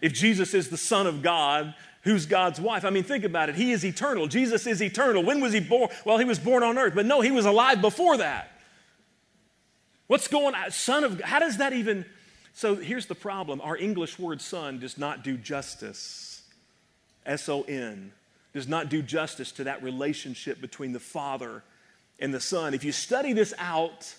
If 0.00 0.12
Jesus 0.12 0.54
is 0.54 0.68
the 0.68 0.76
Son 0.76 1.06
of 1.06 1.22
God, 1.22 1.74
who's 2.02 2.26
God's 2.26 2.60
wife? 2.60 2.84
I 2.84 2.90
mean, 2.90 3.02
think 3.02 3.24
about 3.24 3.48
it. 3.48 3.56
He 3.56 3.72
is 3.72 3.84
eternal. 3.84 4.28
Jesus 4.28 4.66
is 4.66 4.82
eternal. 4.82 5.22
When 5.22 5.40
was 5.40 5.52
he 5.52 5.60
born? 5.60 5.88
Well, 6.04 6.18
he 6.18 6.24
was 6.24 6.38
born 6.38 6.62
on 6.62 6.78
earth, 6.78 6.94
but 6.94 7.06
no, 7.06 7.20
he 7.22 7.30
was 7.30 7.46
alive 7.46 7.80
before 7.80 8.18
that. 8.18 8.52
What's 10.06 10.28
going 10.28 10.54
on? 10.54 10.70
Son 10.70 11.02
of 11.02 11.18
God, 11.18 11.26
how 11.26 11.38
does 11.40 11.56
that 11.56 11.72
even 11.72 12.04
so 12.56 12.74
here's 12.74 13.04
the 13.04 13.14
problem. 13.14 13.60
Our 13.60 13.76
English 13.76 14.18
word 14.18 14.40
son 14.40 14.78
does 14.78 14.96
not 14.96 15.22
do 15.22 15.36
justice. 15.36 16.40
S 17.26 17.50
O 17.50 17.60
N 17.68 18.12
does 18.54 18.66
not 18.66 18.88
do 18.88 19.02
justice 19.02 19.52
to 19.52 19.64
that 19.64 19.82
relationship 19.82 20.58
between 20.58 20.92
the 20.92 20.98
Father 20.98 21.62
and 22.18 22.32
the 22.32 22.40
Son. 22.40 22.72
If 22.72 22.82
you 22.82 22.92
study 22.92 23.34
this 23.34 23.52
out, 23.58 24.14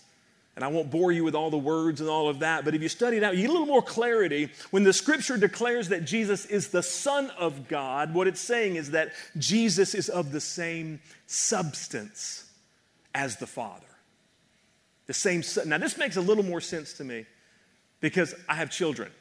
and 0.55 0.63
I 0.63 0.67
won't 0.67 0.91
bore 0.91 1.11
you 1.11 1.23
with 1.23 1.33
all 1.33 1.49
the 1.49 1.57
words 1.57 1.99
and 1.99 2.07
all 2.11 2.29
of 2.29 2.37
that, 2.41 2.63
but 2.63 2.75
if 2.75 2.83
you 2.83 2.89
study 2.89 3.17
it 3.17 3.23
out, 3.23 3.35
you 3.35 3.41
get 3.41 3.49
a 3.49 3.53
little 3.53 3.65
more 3.65 3.81
clarity. 3.81 4.51
When 4.69 4.83
the 4.83 4.93
scripture 4.93 5.37
declares 5.37 5.89
that 5.89 6.05
Jesus 6.05 6.45
is 6.45 6.67
the 6.67 6.83
Son 6.83 7.31
of 7.39 7.67
God, 7.67 8.13
what 8.13 8.27
it's 8.27 8.39
saying 8.39 8.75
is 8.75 8.91
that 8.91 9.13
Jesus 9.39 9.95
is 9.95 10.09
of 10.09 10.31
the 10.31 10.41
same 10.41 10.99
substance 11.25 12.51
as 13.15 13.37
the 13.37 13.47
Father. 13.47 13.87
The 15.07 15.15
same. 15.15 15.41
Now, 15.65 15.79
this 15.79 15.97
makes 15.97 16.17
a 16.17 16.21
little 16.21 16.43
more 16.43 16.61
sense 16.61 16.93
to 16.93 17.03
me 17.03 17.25
because 17.99 18.35
I 18.47 18.55
have 18.55 18.69
children. 18.69 19.11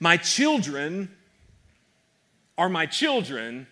My 0.00 0.16
children 0.16 1.14
are 2.58 2.68
my 2.68 2.86
children, 2.86 3.66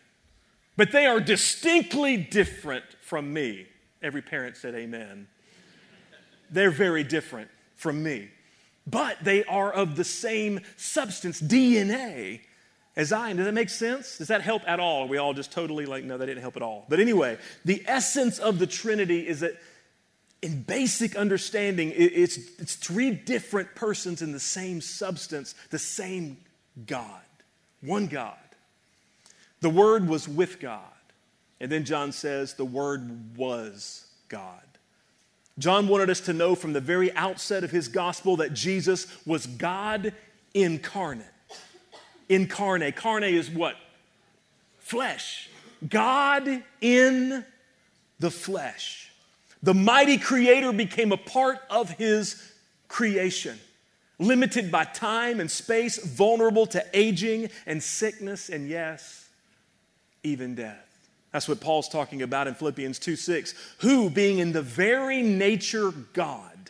but 0.77 0.93
they 0.93 1.07
are 1.07 1.21
distinctly 1.21 2.17
different 2.17 2.85
from 3.01 3.33
me. 3.33 3.67
Every 4.03 4.23
parent 4.23 4.57
said 4.57 4.75
amen. 4.75 5.29
They're 6.51 6.71
very 6.71 7.05
different 7.05 7.51
from 7.77 8.03
me, 8.03 8.31
but 8.87 9.19
they 9.23 9.45
are 9.45 9.73
of 9.73 9.97
the 9.97 10.05
same 10.05 10.61
substance, 10.77 11.41
DNA, 11.41 12.41
as 12.97 13.13
I 13.13 13.31
am. 13.31 13.37
Does 13.37 13.47
that 13.47 13.55
make 13.55 13.71
sense? 13.71 14.19
Does 14.19 14.29
that 14.29 14.43
help 14.43 14.63
at 14.67 14.81
all? 14.81 15.05
Are 15.05 15.07
we 15.07 15.19
all 15.19 15.33
just 15.33 15.53
totally 15.53 15.87
like, 15.87 16.05
no, 16.05 16.19
that 16.19 16.27
didn't 16.27 16.43
help 16.43 16.57
at 16.57 16.63
all. 16.63 16.87
But 16.89 17.01
anyway, 17.01 17.39
the 17.65 17.83
essence 17.87 18.39
of 18.39 18.59
the 18.59 18.67
Trinity 18.67 19.27
is 19.27 19.41
that 19.41 19.55
in 20.43 20.63
basic 20.63 21.17
understanding, 21.17 21.93
it's, 21.95 22.39
it's 22.59 22.75
three 22.75 23.11
different 23.11 23.75
persons 23.75 24.23
in 24.23 24.33
the 24.33 24.41
same 24.41 24.81
substance, 24.81 25.55
the 25.71 25.79
same 25.79 26.39
God, 26.87 27.21
one 27.83 28.07
God. 28.07 28.37
The 29.61 29.71
Word 29.71 30.09
was 30.09 30.27
with 30.27 30.59
God. 30.61 30.81
And 31.61 31.71
then 31.71 31.85
John 31.85 32.13
says, 32.13 32.55
the 32.55 32.65
Word 32.65 33.37
was 33.37 34.07
God. 34.29 34.63
John 35.59 35.89
wanted 35.89 36.09
us 36.09 36.21
to 36.23 36.33
know 36.33 36.55
from 36.55 36.73
the 36.73 36.81
very 36.81 37.15
outset 37.15 37.63
of 37.63 37.71
his 37.71 37.89
gospel 37.89 38.37
that 38.39 38.55
Jesus 38.55 39.07
was 39.27 39.47
God 39.47 40.15
incarnate. 40.55 41.27
Incarnate. 42.31 42.97
Carne 42.97 43.25
is 43.25 43.51
what? 43.51 43.77
Flesh. 44.79 45.51
God 45.87 46.63
in 46.81 47.45
the 48.19 48.31
flesh. 48.31 49.10
The 49.63 49.75
mighty 49.75 50.19
creator 50.19 50.73
became 50.73 51.13
a 51.13 51.17
part 51.17 51.59
of 51.69 51.91
his 51.91 52.43
creation, 52.89 53.59
limited 54.19 54.71
by 54.71 54.85
time 54.85 55.41
and 55.41 55.51
space, 55.51 55.99
vulnerable 55.99 56.67
to 56.67 56.85
aging 56.95 57.51
and 57.67 57.83
sickness, 57.83 58.49
and 58.49 58.69
yes, 58.69 59.29
even 60.23 60.55
death. 60.55 60.87
That's 61.33 61.49
what 61.49 61.61
Paul's 61.61 61.89
talking 61.89 62.23
about 62.23 62.49
in 62.49 62.55
Philippians 62.55 62.99
2 62.99 63.17
6. 63.17 63.55
Who, 63.79 64.11
being 64.11 64.39
in 64.39 64.53
the 64.53 64.63
very 64.63 65.23
nature 65.23 65.93
God, 66.13 66.61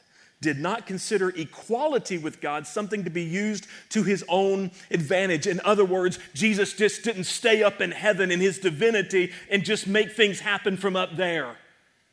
did 0.40 0.58
not 0.58 0.86
consider 0.86 1.30
equality 1.30 2.18
with 2.18 2.40
God 2.40 2.66
something 2.66 3.04
to 3.04 3.10
be 3.10 3.22
used 3.22 3.66
to 3.90 4.02
his 4.02 4.24
own 4.28 4.70
advantage. 4.90 5.46
In 5.46 5.60
other 5.64 5.84
words, 5.84 6.18
Jesus 6.34 6.72
just 6.72 7.04
didn't 7.04 7.24
stay 7.24 7.62
up 7.62 7.80
in 7.80 7.90
heaven 7.90 8.30
in 8.30 8.40
his 8.40 8.58
divinity 8.58 9.32
and 9.50 9.64
just 9.64 9.86
make 9.86 10.12
things 10.12 10.40
happen 10.40 10.76
from 10.76 10.96
up 10.96 11.16
there. 11.16 11.56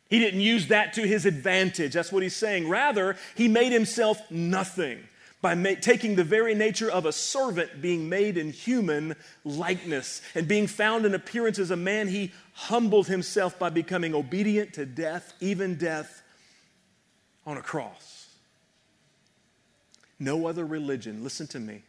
He 0.09 0.19
didn't 0.19 0.41
use 0.41 0.67
that 0.67 0.93
to 0.93 1.05
his 1.05 1.25
advantage. 1.25 1.93
That's 1.93 2.11
what 2.11 2.23
he's 2.23 2.35
saying. 2.35 2.69
Rather, 2.69 3.17
he 3.35 3.47
made 3.47 3.71
himself 3.71 4.19
nothing 4.31 4.99
by 5.41 5.53
ma- 5.53 5.71
taking 5.79 6.15
the 6.15 6.23
very 6.23 6.55
nature 6.55 6.89
of 6.89 7.05
a 7.05 7.11
servant, 7.11 7.81
being 7.81 8.09
made 8.09 8.37
in 8.37 8.51
human 8.51 9.15
likeness, 9.43 10.21
and 10.33 10.47
being 10.47 10.67
found 10.67 11.05
in 11.05 11.13
appearance 11.13 11.59
as 11.59 11.71
a 11.71 11.75
man, 11.75 12.07
he 12.07 12.31
humbled 12.53 13.07
himself 13.07 13.59
by 13.59 13.69
becoming 13.69 14.15
obedient 14.15 14.73
to 14.73 14.85
death, 14.85 15.33
even 15.39 15.75
death 15.75 16.23
on 17.45 17.57
a 17.57 17.61
cross. 17.61 18.27
No 20.19 20.47
other 20.47 20.65
religion, 20.65 21.23
listen 21.23 21.45
to 21.47 21.59
me, 21.59 21.83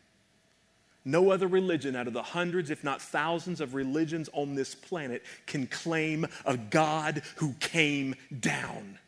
no 1.08 1.30
other 1.30 1.46
religion 1.46 1.96
out 1.96 2.06
of 2.06 2.12
the 2.12 2.22
hundreds, 2.22 2.70
if 2.70 2.84
not 2.84 3.00
thousands, 3.00 3.60
of 3.60 3.74
religions 3.74 4.28
on 4.32 4.54
this 4.54 4.74
planet 4.74 5.24
can 5.46 5.66
claim 5.66 6.26
a 6.44 6.56
God 6.56 7.22
who 7.36 7.54
came 7.60 8.14
down, 8.40 8.98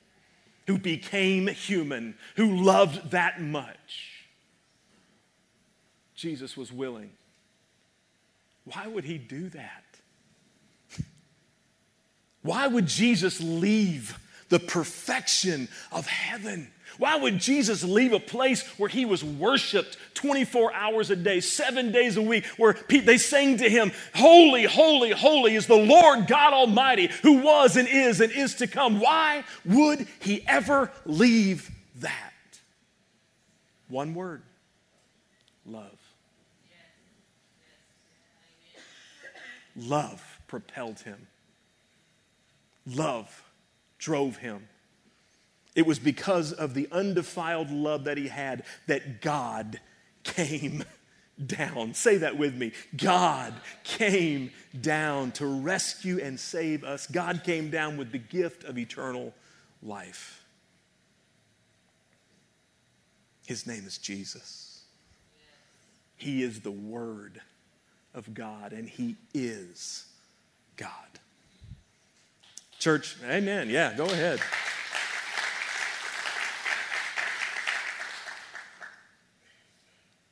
who 0.66 0.78
became 0.78 1.46
human, 1.46 2.14
who 2.36 2.56
loved 2.56 3.10
that 3.10 3.42
much. 3.42 4.24
Jesus 6.14 6.56
was 6.56 6.72
willing. 6.72 7.10
Why 8.64 8.86
would 8.86 9.04
he 9.04 9.18
do 9.18 9.50
that? 9.50 9.84
Why 12.42 12.66
would 12.66 12.86
Jesus 12.86 13.40
leave 13.40 14.18
the 14.48 14.58
perfection 14.58 15.68
of 15.92 16.06
heaven? 16.06 16.70
Why 16.98 17.16
would 17.16 17.38
Jesus 17.38 17.82
leave 17.82 18.12
a 18.12 18.20
place 18.20 18.66
where 18.78 18.88
he 18.88 19.04
was 19.04 19.24
worshiped 19.24 19.96
24 20.14 20.72
hours 20.72 21.10
a 21.10 21.16
day, 21.16 21.40
seven 21.40 21.92
days 21.92 22.16
a 22.16 22.22
week, 22.22 22.46
where 22.56 22.76
they 22.88 23.18
sang 23.18 23.58
to 23.58 23.68
him, 23.68 23.92
Holy, 24.14 24.64
holy, 24.64 25.10
holy 25.10 25.54
is 25.54 25.66
the 25.66 25.76
Lord 25.76 26.26
God 26.26 26.52
Almighty 26.52 27.10
who 27.22 27.42
was 27.42 27.76
and 27.76 27.88
is 27.88 28.20
and 28.20 28.32
is 28.32 28.56
to 28.56 28.66
come? 28.66 29.00
Why 29.00 29.44
would 29.64 30.06
he 30.20 30.46
ever 30.46 30.90
leave 31.06 31.70
that? 31.96 32.32
One 33.88 34.14
word 34.14 34.42
love. 35.66 35.98
Love 39.76 40.40
propelled 40.46 41.00
him. 41.00 41.26
Love 42.86 43.44
drove 43.98 44.36
him. 44.36 44.68
It 45.80 45.86
was 45.86 45.98
because 45.98 46.52
of 46.52 46.74
the 46.74 46.86
undefiled 46.92 47.70
love 47.70 48.04
that 48.04 48.18
he 48.18 48.28
had 48.28 48.64
that 48.86 49.22
God 49.22 49.80
came 50.24 50.84
down. 51.46 51.94
Say 51.94 52.18
that 52.18 52.36
with 52.36 52.54
me. 52.54 52.72
God 52.98 53.54
came 53.82 54.50
down 54.78 55.32
to 55.32 55.46
rescue 55.46 56.20
and 56.20 56.38
save 56.38 56.84
us. 56.84 57.06
God 57.06 57.44
came 57.44 57.70
down 57.70 57.96
with 57.96 58.12
the 58.12 58.18
gift 58.18 58.64
of 58.64 58.76
eternal 58.76 59.32
life. 59.82 60.44
His 63.46 63.66
name 63.66 63.86
is 63.86 63.96
Jesus. 63.96 64.82
He 66.18 66.42
is 66.42 66.60
the 66.60 66.70
Word 66.70 67.40
of 68.12 68.34
God, 68.34 68.74
and 68.74 68.86
He 68.86 69.16
is 69.32 70.04
God. 70.76 70.90
Church, 72.78 73.16
amen. 73.24 73.70
Yeah, 73.70 73.94
go 73.94 74.04
ahead. 74.04 74.40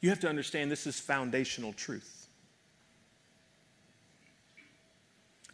You 0.00 0.10
have 0.10 0.20
to 0.20 0.28
understand 0.28 0.70
this 0.70 0.86
is 0.86 1.00
foundational 1.00 1.72
truth. 1.72 2.28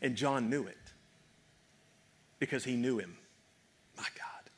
And 0.03 0.17
John 0.17 0.51
knew 0.51 0.67
it 0.67 0.77
because 2.39 2.65
he 2.65 2.77
knew 2.77 2.99
him. 2.99 3.17
My 3.97 4.03
God. 4.03 4.51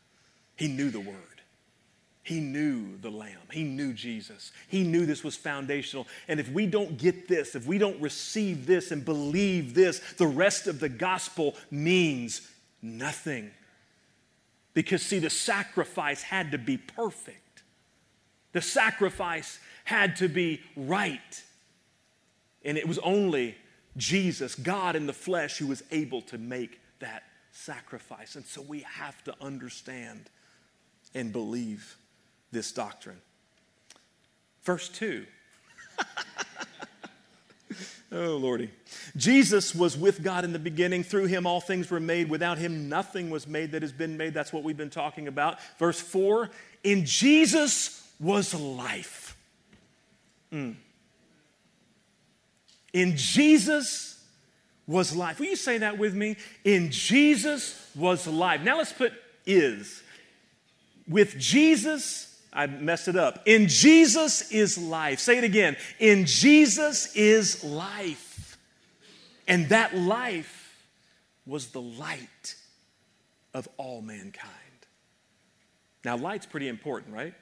He 0.57 0.67
knew 0.67 0.91
the 0.91 1.01
Word. 1.01 1.37
He 2.25 2.41
knew 2.41 2.99
the 2.99 3.11
Lamb. 3.11 3.39
He 3.53 3.63
knew 3.63 3.93
Jesus. 3.93 4.51
He 4.67 4.83
knew 4.83 5.07
this 5.07 5.23
was 5.23 5.37
foundational. 5.37 6.09
And 6.27 6.41
if 6.41 6.51
we 6.51 6.67
don't 6.67 6.99
get 6.99 7.29
this, 7.29 7.55
if 7.55 7.67
we 7.67 7.79
don't 7.79 8.01
receive 8.01 8.67
this 8.67 8.91
and 8.91 9.05
believe 9.05 9.75
this, 9.75 10.01
the 10.15 10.27
rest 10.27 10.67
of 10.67 10.81
the 10.81 10.89
gospel 10.89 11.55
means 11.71 12.41
nothing. 12.83 13.53
Because, 14.75 15.03
see, 15.03 15.21
the 15.21 15.31
sacrifice 15.31 16.23
had 16.23 16.51
to 16.51 16.59
be 16.59 16.77
perfect, 16.77 17.63
the 18.53 18.61
sacrifice 18.61 19.61
had 19.87 20.17
to 20.17 20.29
be 20.29 20.61
right. 20.77 21.43
And 22.65 22.77
it 22.77 22.87
was 22.87 22.99
only 22.99 23.57
Jesus, 23.97 24.55
God 24.55 24.95
in 24.95 25.07
the 25.07 25.13
flesh, 25.13 25.57
who 25.57 25.69
was 25.69 25.83
able 25.91 26.21
to 26.23 26.37
make 26.37 26.81
that 26.99 27.23
sacrifice. 27.53 28.37
And 28.37 28.45
so 28.45 28.61
we 28.61 28.81
have 28.81 29.25
to 29.25 29.35
understand 29.41 30.29
and 31.15 31.33
believe 31.33 31.97
this 32.53 32.73
doctrine. 32.73 33.21
Verse 34.63 34.89
2. 34.91 35.25
Oh, 38.13 38.37
Lordy. 38.37 38.71
Jesus 39.17 39.75
was 39.75 39.97
with 39.97 40.23
God 40.23 40.45
in 40.45 40.53
the 40.53 40.61
beginning. 40.61 41.03
Through 41.03 41.27
him, 41.27 41.45
all 41.45 41.61
things 41.61 41.91
were 41.91 41.99
made. 41.99 42.31
Without 42.31 42.57
him, 42.57 42.89
nothing 42.89 43.31
was 43.31 43.49
made 43.49 43.73
that 43.73 43.83
has 43.83 43.93
been 43.93 44.17
made. 44.17 44.33
That's 44.33 44.53
what 44.53 44.63
we've 44.63 44.77
been 44.77 44.91
talking 44.91 45.27
about. 45.27 45.59
Verse 45.79 46.01
4 46.01 46.49
In 46.85 47.05
Jesus 47.05 48.09
was 48.21 48.55
life. 48.55 49.26
Mm. 50.53 50.77
In 52.93 53.17
Jesus 53.17 54.25
was 54.87 55.15
life. 55.15 55.39
Will 55.39 55.47
you 55.47 55.57
say 55.57 55.79
that 55.79 55.99
with 55.99 56.15
me? 56.15 56.37
In 56.65 56.91
Jesus 56.91 57.91
was 57.95 58.27
life. 58.27 58.63
Now 58.63 58.79
let's 58.79 58.93
put 58.93 59.13
is. 59.45 60.03
With 61.09 61.39
Jesus, 61.39 62.41
I 62.53 62.67
messed 62.67 63.09
it 63.09 63.17
up. 63.17 63.43
In 63.47 63.69
Jesus 63.69 64.51
is 64.51 64.79
life. 64.79 65.19
Say 65.19 65.39
it 65.39 65.45
again. 65.45 65.77
In 65.99 66.27
Jesus 66.27 67.15
is 67.15 67.63
life. 67.63 68.59
And 69.47 69.69
that 69.69 69.97
life 69.97 70.87
was 71.45 71.69
the 71.69 71.81
light 71.81 72.57
of 73.55 73.69
all 73.77 74.03
mankind. 74.03 74.53
Now, 76.05 76.17
light's 76.17 76.47
pretty 76.47 76.69
important, 76.69 77.15
right? 77.15 77.35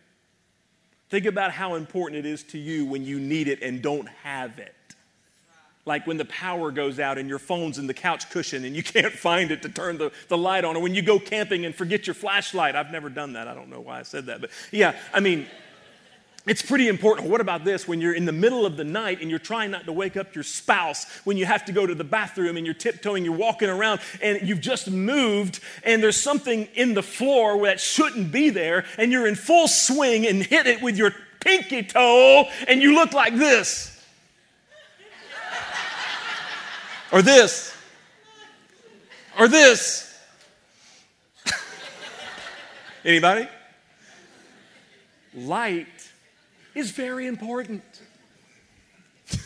Think 1.11 1.27
about 1.27 1.53
how 1.53 1.75
important 1.75 2.25
it 2.25 2.29
is 2.29 2.43
to 2.45 2.59
you 2.59 2.87
when 2.87 3.05
you 3.05 3.21
need 3.21 3.49
it 3.49 3.63
and 3.63 3.83
don't 3.83 4.09
have 4.23 4.59
it 4.59 4.75
like 5.87 6.07
when 6.07 6.17
the 6.17 6.25
power 6.25 6.71
goes 6.71 6.99
out 6.99 7.19
and 7.19 7.29
your 7.29 7.39
phone's 7.39 7.79
in 7.79 7.87
the 7.87 7.95
couch 7.95 8.31
cushion 8.31 8.65
and 8.65 8.75
you 8.75 8.83
can't 8.83 9.13
find 9.13 9.51
it 9.51 9.63
to 9.63 9.69
turn 9.69 9.99
the, 9.99 10.13
the 10.29 10.39
light 10.39 10.65
on, 10.65 10.77
or 10.77 10.83
when 10.83 10.95
you 10.95 11.03
go 11.03 11.19
camping 11.19 11.65
and 11.65 11.75
forget 11.75 12.07
your 12.07 12.15
flashlight. 12.15 12.77
I've 12.77 12.91
never 12.91 13.09
done 13.09 13.35
that. 13.35 13.49
I 13.49 13.55
don't 13.55 13.69
know 13.69 13.81
why 13.81 14.01
I 14.01 14.03
said 14.03 14.27
that. 14.27 14.41
But 14.41 14.51
yeah, 14.71 14.97
I 15.13 15.21
mean, 15.21 15.47
it's 16.47 16.61
pretty 16.61 16.89
important. 16.89 17.31
What 17.31 17.41
about 17.41 17.65
this? 17.65 17.89
When 17.89 18.03
you're 18.03 18.13
in 18.13 18.27
the 18.27 18.33
middle 18.33 18.67
of 18.67 18.77
the 18.77 18.85
night 18.85 19.23
and 19.23 19.31
you're 19.31 19.39
trying 19.39 19.71
not 19.71 19.87
to 19.87 19.93
wake 19.93 20.19
up 20.19 20.35
your 20.35 20.45
spouse, 20.45 21.11
when 21.25 21.39
you 21.39 21.47
have 21.47 21.65
to 21.65 21.73
go 21.73 21.87
to 21.87 21.95
the 21.95 22.05
bathroom 22.05 22.59
and 22.59 22.67
you're 22.67 22.75
tiptoeing, 22.75 23.25
you're 23.25 23.35
walking 23.35 23.71
around 23.71 24.01
and 24.21 24.47
you've 24.47 24.61
just 24.61 24.91
moved 24.91 25.61
and 25.85 26.03
there's 26.03 26.19
something 26.19 26.69
in 26.75 26.93
the 26.93 27.03
floor 27.03 27.65
that 27.65 27.81
shouldn't 27.81 28.31
be 28.31 28.51
there 28.51 28.85
and 28.99 29.11
you're 29.11 29.27
in 29.27 29.37
full 29.37 29.67
swing 29.69 30.27
and 30.27 30.43
hit 30.43 30.67
it 30.67 30.83
with 30.83 30.99
your 30.99 31.15
pinky 31.41 31.83
toe 31.83 32.45
and 32.69 32.83
you 32.83 32.95
look 32.95 33.15
like 33.15 33.35
this. 33.37 33.91
or 37.11 37.23
this, 37.23 37.75
or 39.39 39.49
this. 39.49 40.15
Anybody? 43.05 43.49
Light 45.35 45.87
is 46.75 46.91
very 46.91 47.27
important. 47.27 47.83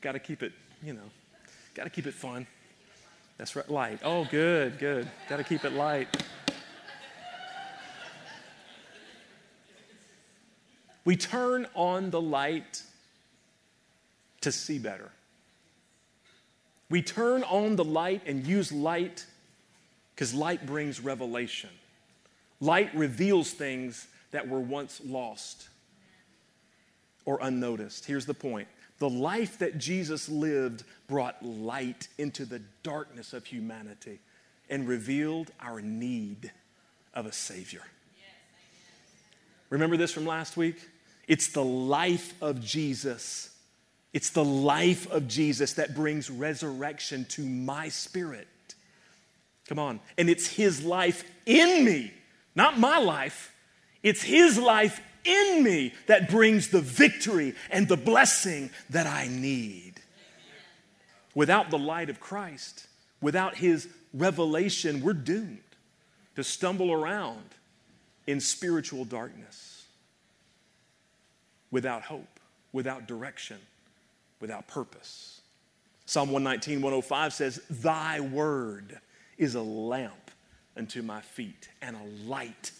got 0.00 0.12
to 0.12 0.18
keep 0.18 0.42
it, 0.42 0.52
you 0.82 0.92
know, 0.92 1.10
got 1.74 1.84
to 1.84 1.90
keep 1.90 2.06
it 2.06 2.14
fun. 2.14 2.46
That's 3.38 3.54
right, 3.54 3.68
light. 3.70 4.00
Oh, 4.02 4.24
good, 4.24 4.78
good. 4.78 5.08
Got 5.28 5.36
to 5.36 5.44
keep 5.44 5.64
it 5.64 5.72
light. 5.72 6.08
We 11.04 11.16
turn 11.16 11.66
on 11.74 12.10
the 12.10 12.20
light 12.20 12.82
to 14.42 14.52
see 14.52 14.78
better. 14.78 15.10
We 16.90 17.02
turn 17.02 17.42
on 17.44 17.76
the 17.76 17.84
light 17.84 18.22
and 18.26 18.46
use 18.46 18.72
light 18.72 19.24
because 20.14 20.34
light 20.34 20.66
brings 20.66 21.00
revelation. 21.00 21.70
Light 22.60 22.94
reveals 22.94 23.52
things 23.52 24.06
that 24.30 24.48
were 24.48 24.60
once 24.60 25.00
lost 25.04 25.68
or 27.24 27.38
unnoticed. 27.40 28.04
Here's 28.04 28.26
the 28.26 28.34
point 28.34 28.68
the 28.98 29.08
life 29.08 29.58
that 29.58 29.78
Jesus 29.78 30.28
lived 30.28 30.84
brought 31.06 31.44
light 31.44 32.08
into 32.18 32.44
the 32.44 32.60
darkness 32.82 33.32
of 33.32 33.46
humanity 33.46 34.18
and 34.68 34.88
revealed 34.88 35.50
our 35.60 35.80
need 35.80 36.50
of 37.14 37.26
a 37.26 37.32
Savior. 37.32 37.82
Remember 39.70 39.96
this 39.96 40.12
from 40.12 40.26
last 40.26 40.56
week? 40.56 40.76
It's 41.26 41.48
the 41.48 41.64
life 41.64 42.34
of 42.42 42.60
Jesus 42.60 43.50
it's 44.12 44.30
the 44.30 44.44
life 44.44 45.10
of 45.10 45.28
Jesus 45.28 45.74
that 45.74 45.94
brings 45.94 46.30
resurrection 46.30 47.26
to 47.30 47.42
my 47.42 47.88
spirit. 47.88 48.48
Come 49.68 49.78
on. 49.78 50.00
And 50.16 50.30
it's 50.30 50.46
His 50.46 50.82
life 50.82 51.24
in 51.44 51.84
me, 51.84 52.12
not 52.54 52.78
my 52.78 52.98
life. 52.98 53.54
It's 54.02 54.22
His 54.22 54.58
life 54.58 55.00
in 55.24 55.62
me 55.62 55.94
that 56.06 56.30
brings 56.30 56.68
the 56.68 56.80
victory 56.80 57.54
and 57.70 57.88
the 57.88 57.96
blessing 57.96 58.70
that 58.90 59.06
I 59.06 59.28
need. 59.28 59.94
Without 61.34 61.70
the 61.70 61.78
light 61.78 62.10
of 62.10 62.20
Christ, 62.20 62.86
without 63.20 63.56
His 63.56 63.88
revelation, 64.14 65.00
we're 65.00 65.12
doomed 65.12 65.58
to 66.36 66.44
stumble 66.44 66.92
around 66.92 67.44
in 68.26 68.40
spiritual 68.40 69.04
darkness 69.04 69.86
without 71.70 72.02
hope, 72.02 72.40
without 72.72 73.06
direction 73.06 73.58
without 74.40 74.66
purpose. 74.68 75.40
Psalm 76.06 76.30
119, 76.30 76.80
105 76.80 77.32
says, 77.32 77.60
Thy 77.68 78.20
word 78.20 79.00
is 79.36 79.54
a 79.54 79.62
lamp 79.62 80.30
unto 80.76 81.02
my 81.02 81.20
feet 81.20 81.68
and 81.82 81.96
a 81.96 82.28
light 82.28 82.70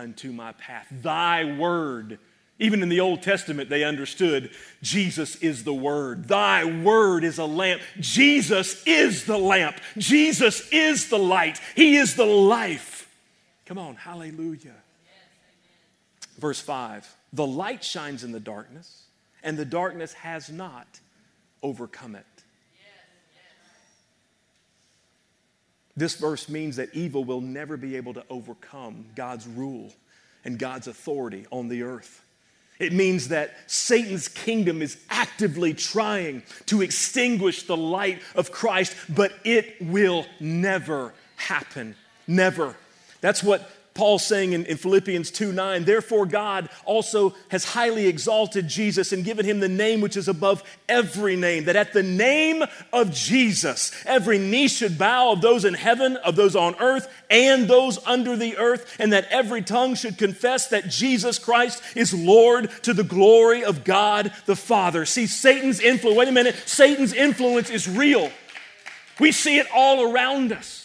unto 0.00 0.32
my 0.32 0.52
path. 0.52 0.86
Thy 0.90 1.44
word. 1.44 2.18
Even 2.58 2.82
in 2.82 2.88
the 2.88 3.00
Old 3.00 3.22
Testament, 3.22 3.70
they 3.70 3.84
understood 3.84 4.50
Jesus 4.82 5.36
is 5.36 5.64
the 5.64 5.72
Word. 5.72 6.28
Thy 6.28 6.64
Word 6.64 7.24
is 7.24 7.38
a 7.38 7.44
lamp. 7.44 7.80
Jesus 7.98 8.82
is 8.86 9.24
the 9.24 9.38
lamp. 9.38 9.76
Jesus 9.96 10.68
is 10.70 11.08
the 11.08 11.18
light. 11.18 11.58
He 11.74 11.96
is 11.96 12.16
the 12.16 12.26
life. 12.26 13.08
Come 13.64 13.78
on, 13.78 13.94
hallelujah. 13.94 14.74
Verse 16.38 16.60
5 16.60 17.08
The 17.32 17.46
light 17.46 17.82
shines 17.84 18.24
in 18.24 18.32
the 18.32 18.40
darkness 18.40 19.04
and 19.42 19.56
the 19.56 19.64
darkness 19.64 20.12
has 20.14 20.50
not 20.50 21.00
overcome 21.62 22.14
it. 22.14 22.26
This 25.96 26.14
verse 26.14 26.48
means 26.48 26.76
that 26.76 26.94
evil 26.94 27.24
will 27.24 27.40
never 27.40 27.76
be 27.76 27.96
able 27.96 28.14
to 28.14 28.24
overcome 28.30 29.06
God's 29.14 29.46
rule 29.46 29.92
and 30.44 30.58
God's 30.58 30.86
authority 30.86 31.46
on 31.50 31.68
the 31.68 31.82
earth. 31.82 32.22
It 32.78 32.94
means 32.94 33.28
that 33.28 33.54
Satan's 33.66 34.26
kingdom 34.28 34.80
is 34.80 34.96
actively 35.10 35.74
trying 35.74 36.42
to 36.66 36.80
extinguish 36.80 37.64
the 37.64 37.76
light 37.76 38.22
of 38.34 38.50
Christ, 38.50 38.96
but 39.08 39.32
it 39.44 39.76
will 39.80 40.24
never 40.40 41.12
happen. 41.36 41.94
Never. 42.26 42.74
That's 43.20 43.42
what 43.42 43.70
Paul's 44.00 44.24
saying 44.24 44.54
in, 44.54 44.64
in, 44.64 44.78
Philippians 44.78 45.30
2 45.30 45.52
9, 45.52 45.84
therefore 45.84 46.24
God 46.24 46.70
also 46.86 47.34
has 47.50 47.66
highly 47.66 48.06
exalted 48.06 48.66
Jesus 48.66 49.12
and 49.12 49.26
given 49.26 49.44
him 49.44 49.60
the 49.60 49.68
name 49.68 50.00
which 50.00 50.16
is 50.16 50.26
above 50.26 50.62
every 50.88 51.36
name, 51.36 51.64
that 51.64 51.76
at 51.76 51.92
the 51.92 52.02
name 52.02 52.64
of 52.94 53.12
Jesus, 53.12 53.92
every 54.06 54.38
knee 54.38 54.68
should 54.68 54.96
bow 54.96 55.32
of 55.32 55.42
those 55.42 55.66
in 55.66 55.74
heaven, 55.74 56.16
of 56.16 56.34
those 56.34 56.56
on 56.56 56.76
earth, 56.80 57.12
and 57.28 57.68
those 57.68 57.98
under 58.06 58.38
the 58.38 58.56
earth, 58.56 58.96
and 58.98 59.12
that 59.12 59.28
every 59.28 59.60
tongue 59.60 59.94
should 59.94 60.16
confess 60.16 60.68
that 60.68 60.88
Jesus 60.88 61.38
Christ 61.38 61.82
is 61.94 62.14
Lord 62.14 62.70
to 62.84 62.94
the 62.94 63.04
glory 63.04 63.62
of 63.62 63.84
God 63.84 64.32
the 64.46 64.56
Father. 64.56 65.04
See, 65.04 65.26
Satan's 65.26 65.78
influence, 65.78 66.16
wait 66.16 66.28
a 66.28 66.32
minute, 66.32 66.56
Satan's 66.64 67.12
influence 67.12 67.68
is 67.68 67.86
real. 67.86 68.32
We 69.18 69.30
see 69.30 69.58
it 69.58 69.66
all 69.74 70.10
around 70.10 70.52
us. 70.52 70.79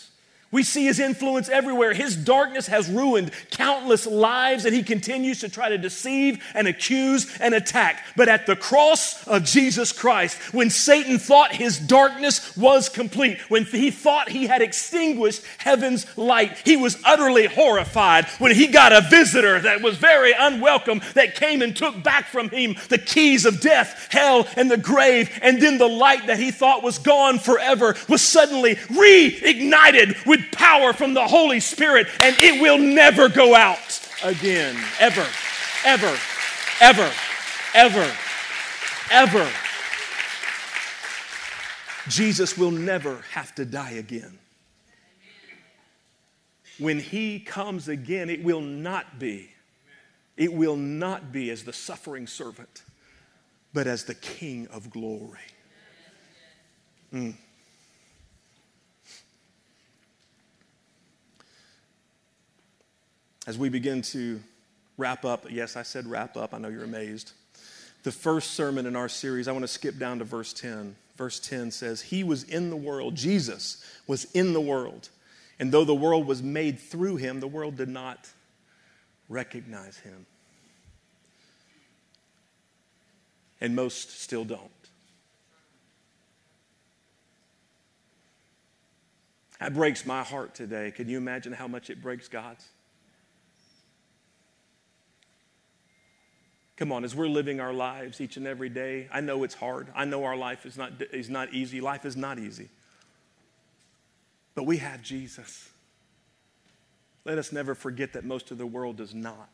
We 0.51 0.63
see 0.63 0.85
his 0.85 0.99
influence 0.99 1.49
everywhere. 1.49 1.93
His 1.93 2.15
darkness 2.15 2.67
has 2.67 2.89
ruined 2.89 3.31
countless 3.51 4.05
lives, 4.07 4.63
and 4.63 4.73
he 4.73 4.83
continues 4.83 5.41
to 5.41 5.49
try 5.49 5.67
to 5.67 5.77
deceive 5.77 6.41
and 6.53 6.67
accuse 6.67 7.35
and 7.41 7.53
attack. 7.53 8.05
But 8.15 8.29
at 8.29 8.45
the 8.45 8.55
cross 8.55 9.27
of 9.27 9.43
Jesus 9.43 9.91
Christ, 9.91 10.37
when 10.53 10.69
Satan 10.69 11.17
thought 11.17 11.51
his 11.51 11.77
darkness 11.77 12.55
was 12.55 12.87
complete, 12.87 13.39
when 13.49 13.65
he 13.65 13.91
thought 13.91 14.29
he 14.29 14.47
had 14.47 14.61
extinguished 14.61 15.43
heaven's 15.57 16.05
light, 16.17 16.57
he 16.63 16.77
was 16.77 17.01
utterly 17.03 17.47
horrified 17.47 18.25
when 18.37 18.55
he 18.55 18.67
got 18.67 18.93
a 18.93 19.01
visitor 19.09 19.59
that 19.59 19.81
was 19.81 19.97
very 19.97 20.31
unwelcome 20.37 21.01
that 21.15 21.35
came 21.35 21.61
and 21.63 21.75
took 21.75 22.01
back 22.01 22.27
from 22.27 22.49
him 22.49 22.75
the 22.89 22.97
keys 22.97 23.45
of 23.45 23.59
death, 23.59 24.07
hell, 24.09 24.47
and 24.55 24.71
the 24.71 24.77
grave. 24.77 25.29
And 25.41 25.61
then 25.61 25.79
the 25.79 25.89
light 25.89 26.27
that 26.27 26.39
he 26.39 26.51
thought 26.51 26.83
was 26.83 26.99
gone 26.99 27.39
forever 27.39 27.95
was 28.07 28.21
suddenly 28.21 28.75
reignited 28.75 30.25
with 30.25 30.34
power 30.37 30.93
from 30.93 31.13
the 31.13 31.25
Holy 31.25 31.59
Spirit, 31.59 32.07
and 32.21 32.35
it 32.39 32.61
will 32.61 32.77
never 32.77 33.29
go 33.29 33.55
out 33.55 33.99
again. 34.23 34.75
Ever, 34.99 35.25
ever, 35.85 36.17
ever, 36.81 37.11
ever, 37.73 38.11
ever. 39.11 39.49
Jesus 42.07 42.57
will 42.57 42.71
never 42.71 43.21
have 43.31 43.53
to 43.55 43.65
die 43.65 43.91
again. 43.91 44.37
When 46.77 46.99
he 46.99 47.39
comes 47.39 47.87
again, 47.87 48.29
it 48.29 48.43
will 48.43 48.61
not 48.61 49.17
be, 49.17 49.49
it 50.35 50.53
will 50.53 50.75
not 50.75 51.31
be 51.31 51.49
as 51.49 51.63
the 51.63 51.73
suffering 51.73 52.27
servant, 52.27 52.83
but 53.73 53.87
as 53.87 54.03
the 54.03 54.15
King 54.15 54.67
of 54.67 54.89
glory. 54.89 55.39
Mm. 57.13 57.35
As 63.47 63.57
we 63.57 63.69
begin 63.69 64.01
to 64.03 64.41
wrap 64.97 65.25
up, 65.25 65.45
yes, 65.49 65.75
I 65.75 65.83
said 65.83 66.07
wrap 66.07 66.35
up, 66.37 66.53
I 66.53 66.57
know 66.57 66.67
you're 66.67 66.83
amazed. 66.83 67.33
The 68.03 68.11
first 68.11 68.51
sermon 68.51 68.85
in 68.85 68.95
our 68.95 69.09
series, 69.09 69.47
I 69.47 69.51
want 69.51 69.63
to 69.63 69.67
skip 69.67 69.97
down 69.97 70.19
to 70.19 70.25
verse 70.25 70.53
10. 70.53 70.95
Verse 71.17 71.39
10 71.39 71.71
says, 71.71 72.01
He 72.01 72.23
was 72.23 72.43
in 72.43 72.69
the 72.69 72.75
world, 72.75 73.15
Jesus 73.15 73.83
was 74.07 74.25
in 74.33 74.53
the 74.53 74.61
world. 74.61 75.09
And 75.59 75.71
though 75.71 75.85
the 75.85 75.95
world 75.95 76.27
was 76.27 76.43
made 76.43 76.79
through 76.79 77.15
him, 77.15 77.39
the 77.39 77.47
world 77.47 77.77
did 77.77 77.87
not 77.87 78.29
recognize 79.29 79.97
him. 79.97 80.25
And 83.61 83.75
most 83.75 84.21
still 84.21 84.43
don't. 84.43 84.69
That 89.59 89.73
breaks 89.73 90.05
my 90.05 90.23
heart 90.23 90.53
today. 90.53 90.91
Can 90.91 91.07
you 91.07 91.17
imagine 91.17 91.53
how 91.53 91.67
much 91.67 91.89
it 91.89 92.01
breaks 92.01 92.27
God's? 92.27 92.67
Come 96.77 96.91
on, 96.91 97.05
as 97.05 97.15
we're 97.15 97.27
living 97.29 97.59
our 97.59 97.73
lives 97.73 98.19
each 98.19 98.35
and 98.35 98.45
every 98.45 98.67
day, 98.67 99.07
I 99.11 99.21
know 99.21 99.43
it's 99.43 99.55
hard. 99.55 99.87
I 99.95 100.03
know 100.03 100.25
our 100.25 100.35
life 100.35 100.65
is 100.65 100.77
not, 100.77 100.91
is 101.13 101.29
not 101.29 101.53
easy. 101.53 101.79
Life 101.79 102.05
is 102.05 102.17
not 102.17 102.37
easy. 102.37 102.67
But 104.55 104.63
we 104.63 104.77
have 104.77 105.01
Jesus. 105.01 105.69
Let 107.23 107.37
us 107.37 107.51
never 107.51 107.75
forget 107.75 108.13
that 108.13 108.25
most 108.25 108.51
of 108.51 108.57
the 108.57 108.65
world 108.65 108.97
does 108.97 109.13
not. 109.13 109.49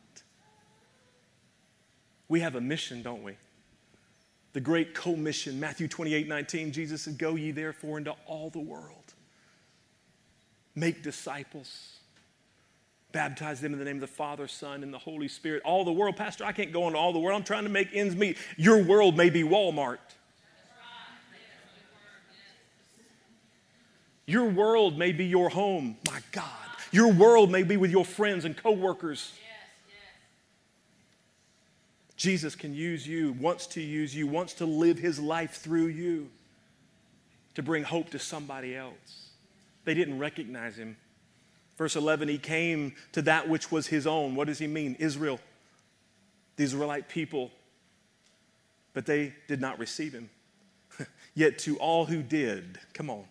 We 2.27 2.39
have 2.39 2.55
a 2.55 2.62
mission, 2.62 3.03
don't 3.03 3.23
we? 3.23 3.36
The 4.53 4.62
great 4.62 4.95
commission, 4.95 5.60
Matthew 5.60 5.88
28 5.88 6.27
19, 6.27 6.71
Jesus 6.71 7.03
said, 7.03 7.17
Go 7.17 7.36
ye 7.36 7.51
therefore 7.51 7.97
into 7.97 8.15
all 8.25 8.49
the 8.49 8.60
world, 8.60 9.13
make 10.75 11.03
disciples 11.03 12.00
Baptize 13.12 13.60
them 13.60 13.74
in 13.74 13.80
the 13.80 13.86
name 13.86 13.97
of 13.97 14.02
the 14.02 14.08
Father, 14.08 14.47
Son, 14.47 14.84
and 14.84 14.93
the 14.93 14.97
Holy 14.97 15.28
Spirit. 15.28 15.62
All 15.65 15.84
the 15.84 15.91
world, 15.91 16.15
Pastor, 16.15 16.45
I 16.45 16.54
can't 16.54 16.71
go 16.71 16.88
into 16.88 16.97
all 16.97 17.12
the 17.12 17.19
world. 17.19 17.38
I'm 17.38 17.43
trying 17.43 17.63
to 17.63 17.69
make 17.69 17.89
ends 17.93 18.15
meet. 18.15 18.38
Your 18.58 18.82
world 18.82 19.17
may 19.17 19.30
be 19.30 19.43
Walmart. 19.43 19.97
Your 24.26 24.50
world 24.50 24.97
may 24.97 25.12
be 25.12 25.26
your 25.26 25.50
home. 25.50 25.97
My 26.08 26.21
God. 26.32 26.45
Your 26.91 27.12
world 27.12 27.52
may 27.52 27.63
be 27.63 27.76
with 27.76 27.91
your 27.91 28.06
friends 28.06 28.45
and 28.45 28.56
coworkers. 28.56 29.34
Jesus 32.15 32.56
can 32.56 32.74
use 32.74 33.08
you, 33.08 33.34
wants 33.34 33.65
to 33.67 33.82
use 33.82 34.15
you, 34.15 34.28
wants 34.28 34.54
to 34.54 34.65
live 34.65 35.00
his 35.00 35.19
life 35.19 35.56
through 35.56 35.88
you 35.88 36.30
to 37.56 37.63
bring 37.63 37.84
hope 37.84 38.12
to 38.12 38.19
somebody 38.19 38.76
else. 38.76 39.32
They 39.86 39.95
didn't 39.95 40.19
recognize 40.19 40.78
him 40.78 40.97
Verse 41.82 41.96
11, 41.96 42.28
he 42.28 42.38
came 42.38 42.94
to 43.12 43.24
that 43.24 43.50
which 43.50 43.72
was 43.72 43.88
his 43.88 44.06
own. 44.06 44.36
What 44.36 44.46
does 44.46 44.60
he 44.60 44.67
mean? 44.67 44.96
Israel, 45.00 45.39
the 46.56 46.63
Israelite 46.63 47.10
people. 47.10 47.50
But 48.94 49.08
they 49.08 49.34
did 49.48 49.60
not 49.60 49.80
receive 49.80 50.13
him. 50.13 50.30
Yet 51.34 51.58
to 51.58 51.78
all 51.78 52.06
who 52.06 52.22
did, 52.22 52.78
come 52.94 53.10
on, 53.10 53.24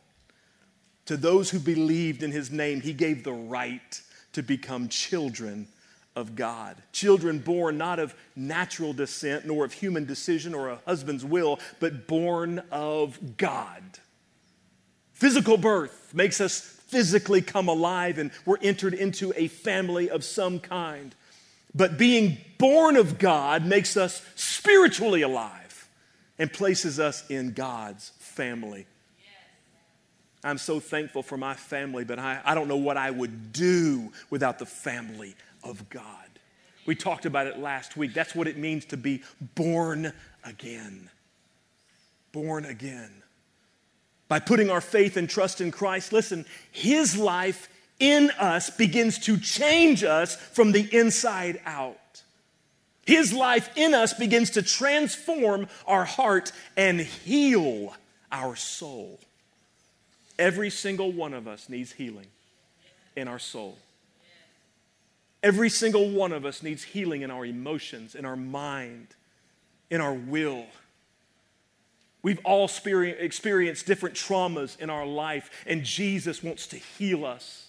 to 1.05 1.17
those 1.17 1.51
who 1.51 1.61
believed 1.61 2.25
in 2.25 2.33
his 2.33 2.51
name, 2.51 2.81
he 2.81 2.93
gave 2.93 3.23
the 3.23 3.33
right 3.33 4.03
to 4.33 4.43
become 4.43 4.89
children 4.89 5.69
of 6.17 6.35
God. 6.35 6.77
Children 6.91 7.39
born 7.39 7.79
not 7.79 8.01
of 8.01 8.17
natural 8.35 8.93
descent, 8.93 9.47
nor 9.47 9.65
of 9.65 9.75
human 9.75 10.07
decision 10.07 10.55
or 10.57 10.71
a 10.71 10.81
husband's 10.87 11.25
will, 11.25 11.61
but 11.79 12.09
born 12.09 12.61
of 12.73 13.37
God. 13.37 14.01
Physical 15.13 15.57
birth 15.57 16.13
makes 16.15 16.41
us 16.41 16.80
physically 16.90 17.40
come 17.40 17.68
alive 17.68 18.18
and 18.18 18.31
we're 18.44 18.59
entered 18.61 18.94
into 18.94 19.33
a 19.37 19.48
family 19.48 20.11
of 20.11 20.24
some 20.24 20.59
kind. 20.59 21.14
But 21.74 21.98
being 21.98 22.38
born 22.59 22.96
of 22.96 23.18
God 23.18 23.64
makes 23.64 23.96
us 23.96 24.22
spiritually 24.35 25.22
alive 25.22 25.88
and 26.38 26.53
places 26.53 26.98
us 26.98 27.29
in 27.31 27.53
God's 27.53 28.11
family. 28.18 28.87
I'm 30.42 30.59
so 30.59 30.81
thankful 30.81 31.22
for 31.22 31.37
my 31.37 31.55
family, 31.55 32.03
but 32.03 32.18
I, 32.18 32.40
I 32.44 32.55
don't 32.55 32.66
know 32.66 32.76
what 32.76 32.96
I 32.96 33.11
would 33.11 33.53
do 33.53 34.11
without 34.31 34.59
the 34.59 34.66
family 34.66 35.37
of 35.62 35.88
God. 35.90 36.05
We 36.87 36.94
talked 36.94 37.26
about 37.26 37.46
it 37.46 37.59
last 37.59 37.96
week. 37.96 38.14
That's 38.14 38.35
what 38.35 38.48
it 38.48 38.57
means 38.57 38.87
to 38.87 38.96
be 38.96 39.22
born 39.55 40.12
again. 40.44 41.11
Born 42.33 42.64
again 42.64 43.19
by 44.31 44.38
putting 44.38 44.71
our 44.71 44.81
faith 44.81 45.16
and 45.16 45.29
trust 45.29 45.61
in 45.61 45.73
Christ, 45.73 46.12
listen, 46.12 46.47
His 46.71 47.19
life 47.19 47.69
in 47.99 48.31
us 48.38 48.71
begins 48.71 49.19
to 49.19 49.37
change 49.37 50.05
us 50.05 50.37
from 50.37 50.71
the 50.71 50.88
inside 50.97 51.61
out. 51.66 52.23
His 53.05 53.33
life 53.33 53.77
in 53.77 53.93
us 53.93 54.14
begins 54.14 54.51
to 54.51 54.62
transform 54.62 55.66
our 55.85 56.05
heart 56.05 56.53
and 56.77 57.01
heal 57.01 57.93
our 58.31 58.55
soul. 58.55 59.19
Every 60.38 60.71
single 60.71 61.11
one 61.11 61.35
of 61.35 61.49
us 61.49 61.69
needs 61.69 61.90
healing 61.90 62.29
in 63.16 63.27
our 63.27 63.40
soul. 63.40 63.79
Every 65.43 65.71
single 65.71 66.09
one 66.09 66.31
of 66.31 66.47
us 66.47 66.62
needs 66.62 66.85
healing 66.85 67.23
in 67.23 67.33
our 67.33 67.45
emotions, 67.45 68.14
in 68.14 68.25
our 68.25 68.37
mind, 68.37 69.09
in 69.90 70.01
our 70.01 70.14
will. 70.14 70.66
We've 72.22 72.40
all 72.44 72.66
experienced 72.66 73.87
different 73.87 74.14
traumas 74.14 74.78
in 74.78 74.90
our 74.90 75.06
life, 75.06 75.50
and 75.66 75.85
Jesus 75.85 76.42
wants 76.42 76.66
to 76.68 76.76
heal 76.76 77.24
us. 77.24 77.66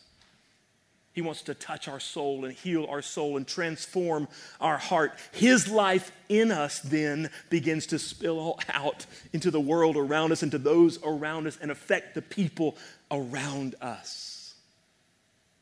He 1.13 1.21
wants 1.21 1.41
to 1.43 1.53
touch 1.53 1.87
our 1.87 1.99
soul 1.99 2.45
and 2.45 2.53
heal 2.53 2.85
our 2.89 3.01
soul 3.01 3.35
and 3.35 3.45
transform 3.45 4.27
our 4.61 4.77
heart. 4.77 5.13
His 5.33 5.69
life 5.69 6.11
in 6.29 6.51
us 6.51 6.79
then 6.79 7.29
begins 7.49 7.85
to 7.87 7.99
spill 7.99 8.59
out 8.69 9.05
into 9.33 9.51
the 9.51 9.59
world 9.59 9.97
around 9.97 10.31
us, 10.31 10.43
into 10.43 10.57
those 10.57 10.99
around 11.03 11.47
us, 11.47 11.57
and 11.61 11.69
affect 11.69 12.15
the 12.15 12.21
people 12.21 12.77
around 13.09 13.75
us. 13.81 14.55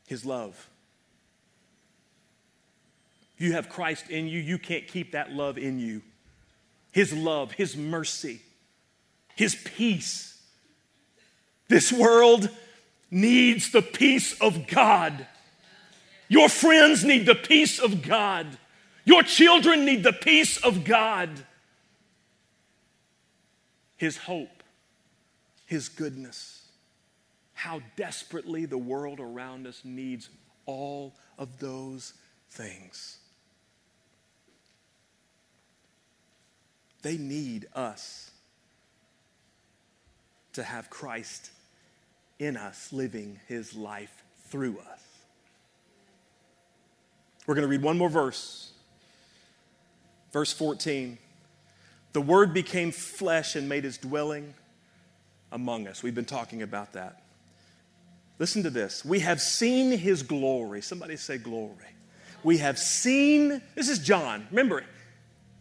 His 0.06 0.24
love. 0.24 0.68
You 3.38 3.52
have 3.52 3.68
Christ 3.68 4.10
in 4.10 4.28
you, 4.28 4.38
you 4.38 4.58
can't 4.58 4.86
keep 4.86 5.12
that 5.12 5.32
love 5.32 5.58
in 5.58 5.78
you. 5.80 6.02
His 6.92 7.12
love, 7.12 7.52
His 7.52 7.76
mercy 7.76 8.40
his 9.40 9.54
peace. 9.54 10.38
This 11.66 11.90
world 11.90 12.50
needs 13.10 13.72
the 13.72 13.80
peace 13.80 14.38
of 14.38 14.66
God. 14.66 15.26
Your 16.28 16.50
friends 16.50 17.06
need 17.06 17.24
the 17.24 17.34
peace 17.34 17.78
of 17.78 18.02
God. 18.02 18.58
Your 19.06 19.22
children 19.22 19.86
need 19.86 20.02
the 20.02 20.12
peace 20.12 20.58
of 20.58 20.84
God. 20.84 21.30
His 23.96 24.18
hope, 24.18 24.62
His 25.64 25.88
goodness. 25.88 26.66
How 27.54 27.80
desperately 27.96 28.66
the 28.66 28.76
world 28.76 29.20
around 29.20 29.66
us 29.66 29.80
needs 29.84 30.28
all 30.66 31.14
of 31.38 31.60
those 31.60 32.12
things. 32.50 33.16
They 37.00 37.16
need 37.16 37.68
us 37.74 38.32
to 40.54 40.62
have 40.62 40.90
Christ 40.90 41.50
in 42.38 42.56
us, 42.56 42.92
living 42.92 43.38
his 43.48 43.74
life 43.74 44.24
through 44.48 44.78
us. 44.78 45.02
We're 47.46 47.54
going 47.54 47.66
to 47.66 47.68
read 47.68 47.82
one 47.82 47.98
more 47.98 48.08
verse. 48.08 48.72
Verse 50.32 50.52
14. 50.52 51.18
The 52.12 52.20
Word 52.20 52.52
became 52.52 52.92
flesh 52.92 53.56
and 53.56 53.68
made 53.68 53.84
his 53.84 53.98
dwelling 53.98 54.54
among 55.52 55.86
us. 55.86 56.02
We've 56.02 56.14
been 56.14 56.24
talking 56.24 56.62
about 56.62 56.92
that. 56.94 57.22
Listen 58.38 58.62
to 58.62 58.70
this. 58.70 59.04
We 59.04 59.20
have 59.20 59.40
seen 59.40 59.96
his 59.96 60.22
glory. 60.22 60.80
Somebody 60.80 61.16
say 61.16 61.38
glory. 61.38 61.74
We 62.42 62.58
have 62.58 62.78
seen, 62.78 63.60
this 63.74 63.88
is 63.88 63.98
John, 63.98 64.46
remember, 64.50 64.82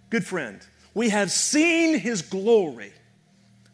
good 0.10 0.26
friend. 0.26 0.66
We 0.94 1.10
have 1.10 1.30
seen 1.30 2.00
his 2.00 2.22
glory 2.22 2.94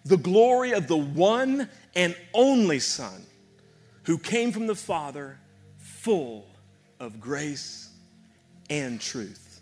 the 0.06 0.18
glory 0.18 0.72
of 0.72 0.88
the 0.88 0.98
one 0.98 1.68
and 1.96 2.16
only 2.34 2.80
Son 2.80 3.26
who 4.04 4.18
came 4.18 4.52
from 4.52 4.68
the 4.68 4.76
Father, 4.76 5.40
full 5.78 6.46
of 7.00 7.20
grace 7.20 7.90
and 8.70 9.02
truth. 9.02 9.62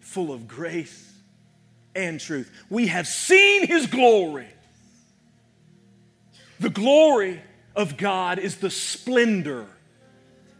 Full 0.00 0.32
of 0.32 0.46
grace 0.46 1.14
and 1.94 2.20
truth. 2.20 2.50
We 2.68 2.88
have 2.88 3.06
seen 3.06 3.66
his 3.66 3.86
glory. 3.86 4.48
The 6.60 6.70
glory 6.70 7.40
of 7.74 7.96
God 7.96 8.38
is 8.38 8.56
the 8.56 8.70
splendor 8.70 9.66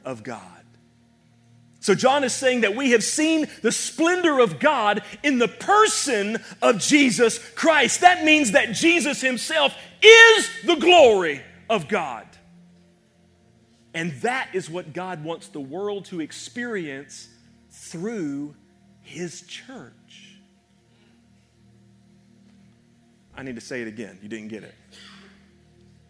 of 0.05 0.23
God. 0.23 0.56
So, 1.87 1.95
John 1.95 2.25
is 2.25 2.35
saying 2.35 2.63
that 2.63 2.75
we 2.75 2.91
have 2.91 3.05
seen 3.05 3.47
the 3.63 3.71
splendor 3.71 4.41
of 4.41 4.59
God 4.59 5.05
in 5.23 5.39
the 5.39 5.47
person 5.47 6.43
of 6.61 6.81
Jesus 6.81 7.39
Christ. 7.53 8.01
That 8.01 8.25
means 8.25 8.51
that 8.51 8.73
Jesus 8.73 9.21
himself 9.21 9.73
is 10.03 10.51
the 10.65 10.75
glory 10.75 11.43
of 11.71 11.87
God. 11.87 12.27
And 13.95 14.11
that 14.23 14.49
is 14.53 14.69
what 14.69 14.95
God 14.95 15.23
wants 15.23 15.47
the 15.47 15.61
world 15.61 16.07
to 16.07 16.21
experience 16.21 17.29
through 17.71 18.57
his 19.03 19.43
church. 19.43 20.41
I 23.37 23.45
need 23.45 23.55
to 23.55 23.61
say 23.61 23.83
it 23.83 23.87
again. 23.87 24.19
You 24.21 24.29
didn't 24.29 24.49
get 24.49 24.65
it. 24.65 24.75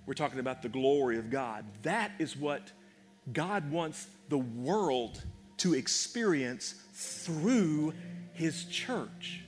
We're 0.06 0.14
talking 0.14 0.40
about 0.40 0.62
the 0.62 0.70
glory 0.70 1.18
of 1.18 1.28
God. 1.28 1.66
That 1.82 2.12
is 2.18 2.34
what 2.34 2.72
God 3.30 3.70
wants 3.70 4.06
the 4.30 4.38
world 4.38 5.22
to 5.58 5.74
experience 5.74 6.74
through 6.92 7.94
his 8.32 8.64
church. 8.64 9.40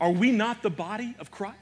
Are 0.00 0.10
we 0.10 0.32
not 0.32 0.62
the 0.62 0.70
body 0.70 1.14
of 1.18 1.30
Christ? 1.30 1.58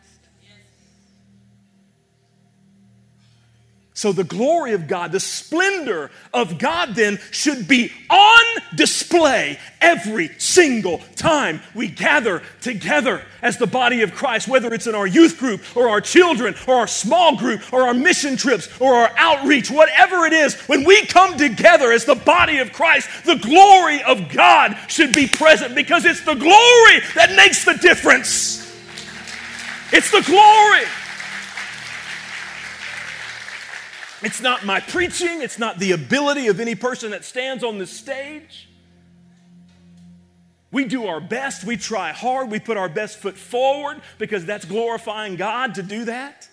So, 3.99 4.13
the 4.13 4.23
glory 4.23 4.75
of 4.75 4.87
God, 4.87 5.11
the 5.11 5.19
splendor 5.19 6.13
of 6.33 6.57
God, 6.57 6.95
then 6.95 7.19
should 7.33 7.67
be 7.67 7.91
on 8.09 8.45
display 8.77 9.59
every 9.81 10.29
single 10.39 10.99
time 11.17 11.61
we 11.75 11.89
gather 11.89 12.45
together 12.61 13.23
as 13.43 13.59
the 13.59 13.67
body 13.67 14.03
of 14.03 14.15
Christ, 14.15 14.47
whether 14.47 14.73
it's 14.73 14.87
in 14.87 14.95
our 14.95 15.09
youth 15.09 15.41
group 15.41 15.63
or 15.77 15.89
our 15.89 16.01
children 16.01 16.55
or 16.69 16.77
our 16.77 16.87
small 16.87 17.37
group 17.37 17.73
or 17.73 17.89
our 17.89 17.93
mission 17.93 18.37
trips 18.37 18.69
or 18.81 18.95
our 18.95 19.11
outreach, 19.17 19.69
whatever 19.69 20.27
it 20.27 20.33
is. 20.33 20.55
When 20.69 20.85
we 20.85 21.05
come 21.07 21.37
together 21.37 21.91
as 21.91 22.05
the 22.05 22.15
body 22.15 22.59
of 22.59 22.73
Christ, 22.73 23.09
the 23.25 23.35
glory 23.35 24.01
of 24.05 24.29
God 24.29 24.79
should 24.87 25.13
be 25.13 25.27
present 25.27 25.75
because 25.75 26.05
it's 26.05 26.25
the 26.25 26.37
glory 26.37 27.01
that 27.17 27.35
makes 27.35 27.65
the 27.65 27.75
difference. 27.75 28.65
It's 29.93 30.13
the 30.13 30.23
glory. 30.23 30.87
It's 34.23 34.41
not 34.41 34.65
my 34.65 34.81
preaching, 34.81 35.43
it's 35.43 35.59
not 35.59 35.79
the 35.79 35.93
ability 35.93 36.49
of 36.49 36.59
any 36.59 36.75
person 36.75 37.13
that 37.13 37.25
stands 37.25 37.63
on 37.63 37.79
the 37.79 37.87
stage. 37.87 38.69
We 40.71 40.85
do 40.85 41.07
our 41.07 41.21
best, 41.21 41.65
we 41.65 41.77
try 41.77 42.13
hard, 42.13 42.51
we 42.51 42.59
put 42.59 42.77
our 42.77 42.89
best 42.89 43.19
foot 43.19 43.37
forward 43.37 44.03
because 44.19 44.45
that's 44.45 44.65
glorifying 44.65 45.37
God 45.37 45.77
to 45.77 45.83
do 45.83 46.05
that. 46.07 46.49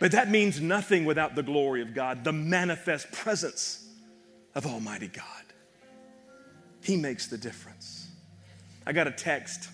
But 0.00 0.12
that 0.12 0.30
means 0.30 0.60
nothing 0.60 1.04
without 1.04 1.34
the 1.34 1.42
glory 1.42 1.82
of 1.82 1.94
God, 1.94 2.24
the 2.24 2.32
manifest 2.32 3.12
presence 3.12 3.86
of 4.54 4.66
Almighty 4.66 5.08
God. 5.08 5.24
He 6.82 6.96
makes 6.96 7.26
the 7.28 7.38
difference. 7.38 8.08
I 8.86 8.92
got 8.92 9.06
a 9.06 9.12
text 9.12 9.68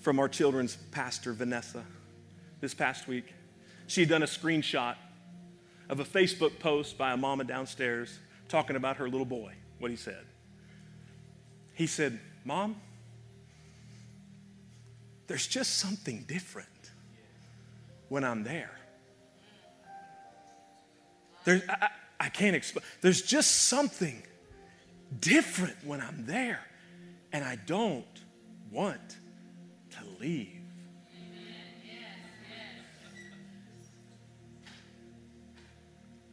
from 0.00 0.18
our 0.18 0.28
children's 0.28 0.76
pastor, 0.90 1.32
Vanessa, 1.32 1.84
this 2.60 2.74
past 2.74 3.06
week. 3.06 3.32
She 3.92 4.00
had 4.00 4.08
done 4.08 4.22
a 4.22 4.26
screenshot 4.26 4.94
of 5.90 6.00
a 6.00 6.04
Facebook 6.04 6.58
post 6.58 6.96
by 6.96 7.12
a 7.12 7.16
mama 7.18 7.44
downstairs 7.44 8.18
talking 8.48 8.74
about 8.74 8.96
her 8.96 9.06
little 9.06 9.26
boy, 9.26 9.52
what 9.80 9.90
he 9.90 9.98
said. 9.98 10.24
He 11.74 11.86
said, 11.86 12.18
Mom, 12.42 12.80
there's 15.26 15.46
just 15.46 15.76
something 15.76 16.24
different 16.26 16.68
when 18.08 18.24
I'm 18.24 18.44
there. 18.44 18.70
There, 21.44 21.60
I, 21.68 21.88
I 22.18 22.28
can't 22.30 22.56
explain. 22.56 22.86
There's 23.02 23.20
just 23.20 23.68
something 23.68 24.22
different 25.20 25.76
when 25.84 26.00
I'm 26.00 26.24
there, 26.24 26.64
and 27.30 27.44
I 27.44 27.56
don't 27.66 28.06
want 28.70 29.18
to 29.90 29.98
leave. 30.18 30.61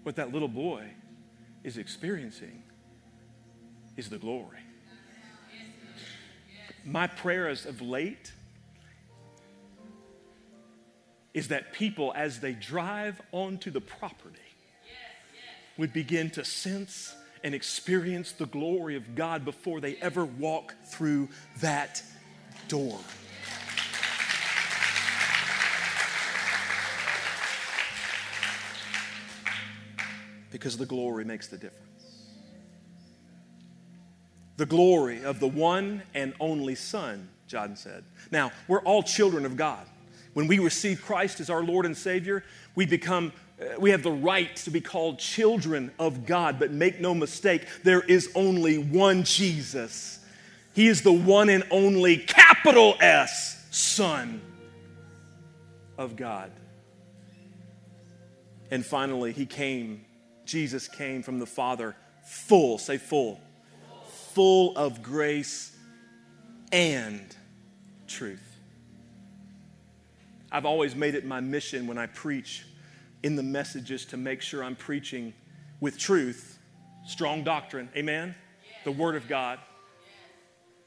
What 0.03 0.15
that 0.15 0.31
little 0.31 0.47
boy 0.47 0.85
is 1.63 1.77
experiencing 1.77 2.63
is 3.97 4.09
the 4.09 4.17
glory. 4.17 4.59
My 6.85 7.07
prayer 7.07 7.47
as 7.47 7.65
of 7.65 7.81
late 7.81 8.31
is 11.33 11.49
that 11.49 11.73
people, 11.73 12.12
as 12.15 12.39
they 12.39 12.53
drive 12.53 13.21
onto 13.31 13.69
the 13.71 13.81
property, 13.81 14.39
would 15.77 15.93
begin 15.93 16.29
to 16.31 16.43
sense 16.43 17.13
and 17.43 17.55
experience 17.55 18.31
the 18.33 18.45
glory 18.45 18.95
of 18.95 19.15
God 19.15 19.45
before 19.45 19.79
they 19.79 19.95
ever 19.97 20.25
walk 20.25 20.75
through 20.85 21.29
that 21.62 22.01
door. 22.67 22.99
Because 30.51 30.77
the 30.77 30.85
glory 30.85 31.25
makes 31.25 31.47
the 31.47 31.57
difference. 31.57 31.85
The 34.57 34.65
glory 34.65 35.23
of 35.23 35.39
the 35.39 35.47
one 35.47 36.03
and 36.13 36.33
only 36.39 36.75
Son, 36.75 37.29
John 37.47 37.75
said. 37.75 38.03
Now, 38.31 38.51
we're 38.67 38.81
all 38.81 39.03
children 39.03 39.45
of 39.45 39.55
God. 39.55 39.85
When 40.33 40.47
we 40.47 40.59
receive 40.59 41.01
Christ 41.01 41.39
as 41.39 41.49
our 41.49 41.63
Lord 41.63 41.85
and 41.85 41.97
Savior, 41.97 42.43
we 42.75 42.85
become 42.85 43.31
uh, 43.59 43.79
we 43.79 43.89
have 43.91 44.03
the 44.03 44.12
right 44.12 44.55
to 44.57 44.71
be 44.71 44.79
called 44.79 45.19
children 45.19 45.91
of 45.99 46.25
God, 46.25 46.59
but 46.59 46.71
make 46.71 47.01
no 47.01 47.13
mistake, 47.13 47.65
there 47.83 48.01
is 48.01 48.29
only 48.33 48.77
one 48.77 49.23
Jesus. 49.23 50.19
He 50.73 50.88
is 50.88 51.01
the 51.01 51.12
one 51.12 51.49
and 51.49 51.65
only 51.69 52.17
capital 52.17 52.95
S 53.01 53.65
Son 53.71 54.41
of 55.97 56.15
God. 56.15 56.51
And 58.71 58.85
finally, 58.85 59.33
He 59.33 59.45
came 59.45 60.05
Jesus 60.49 60.88
came 60.88 61.21
from 61.21 61.38
the 61.38 61.45
Father 61.45 61.95
full, 62.23 62.79
say 62.79 62.97
full, 62.97 63.39
full 64.33 64.75
of 64.75 65.03
grace 65.03 65.75
and 66.71 67.35
truth. 68.07 68.41
I've 70.51 70.65
always 70.65 70.95
made 70.95 71.13
it 71.13 71.23
my 71.23 71.39
mission 71.39 71.85
when 71.85 71.99
I 71.99 72.07
preach 72.07 72.65
in 73.21 73.35
the 73.35 73.43
messages 73.43 74.05
to 74.05 74.17
make 74.17 74.41
sure 74.41 74.63
I'm 74.63 74.75
preaching 74.75 75.33
with 75.79 75.99
truth, 75.99 76.57
strong 77.05 77.43
doctrine, 77.43 77.88
amen? 77.95 78.33
The 78.85 78.91
Word 78.91 79.15
of 79.15 79.27
God, 79.27 79.59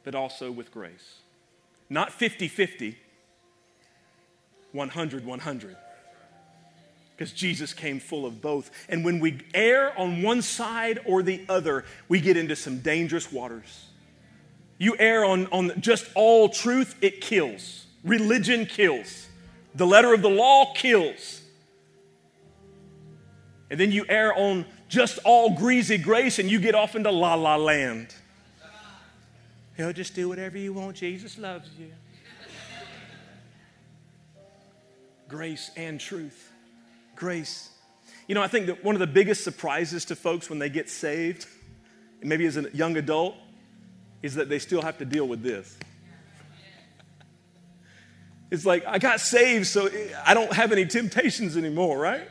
but 0.02 0.16
also 0.16 0.50
with 0.50 0.72
grace. 0.72 1.20
Not 1.88 2.12
50 2.12 2.48
50, 2.48 2.98
100 4.72 5.24
100 5.24 5.76
because 7.16 7.32
Jesus 7.32 7.72
came 7.72 8.00
full 8.00 8.26
of 8.26 8.40
both. 8.40 8.70
And 8.88 9.04
when 9.04 9.20
we 9.20 9.40
err 9.54 9.96
on 9.98 10.22
one 10.22 10.42
side 10.42 10.98
or 11.04 11.22
the 11.22 11.44
other, 11.48 11.84
we 12.08 12.20
get 12.20 12.36
into 12.36 12.56
some 12.56 12.78
dangerous 12.78 13.30
waters. 13.30 13.86
You 14.78 14.96
err 14.98 15.24
on, 15.24 15.46
on 15.48 15.80
just 15.80 16.10
all 16.14 16.48
truth, 16.48 16.96
it 17.00 17.20
kills. 17.20 17.86
Religion 18.02 18.66
kills. 18.66 19.28
The 19.74 19.86
letter 19.86 20.12
of 20.12 20.22
the 20.22 20.30
law 20.30 20.72
kills. 20.74 21.42
And 23.70 23.78
then 23.78 23.92
you 23.92 24.04
err 24.08 24.36
on 24.36 24.66
just 24.88 25.18
all 25.24 25.56
greasy 25.56 25.98
grace 25.98 26.38
and 26.38 26.50
you 26.50 26.58
get 26.58 26.74
off 26.74 26.96
into 26.96 27.10
la 27.10 27.34
la 27.34 27.56
land. 27.56 28.14
He'll 29.76 29.92
just 29.92 30.14
do 30.14 30.28
whatever 30.28 30.58
you 30.58 30.72
want. 30.72 30.96
Jesus 30.96 31.38
loves 31.38 31.70
you. 31.78 31.90
Grace 35.28 35.70
and 35.76 35.98
truth 35.98 36.51
grace. 37.16 37.70
You 38.26 38.34
know, 38.34 38.42
I 38.42 38.48
think 38.48 38.66
that 38.66 38.84
one 38.84 38.94
of 38.94 39.00
the 39.00 39.06
biggest 39.06 39.44
surprises 39.44 40.04
to 40.06 40.16
folks 40.16 40.48
when 40.48 40.58
they 40.58 40.70
get 40.70 40.88
saved, 40.88 41.46
maybe 42.22 42.46
as 42.46 42.56
a 42.56 42.70
young 42.72 42.96
adult, 42.96 43.34
is 44.22 44.36
that 44.36 44.48
they 44.48 44.58
still 44.58 44.82
have 44.82 44.98
to 44.98 45.04
deal 45.04 45.26
with 45.26 45.42
this. 45.42 45.76
It's 48.50 48.66
like, 48.66 48.86
I 48.86 48.98
got 48.98 49.20
saved, 49.20 49.66
so 49.66 49.88
I 50.26 50.34
don't 50.34 50.52
have 50.52 50.72
any 50.72 50.86
temptations 50.86 51.56
anymore, 51.56 51.98
right? 51.98 52.28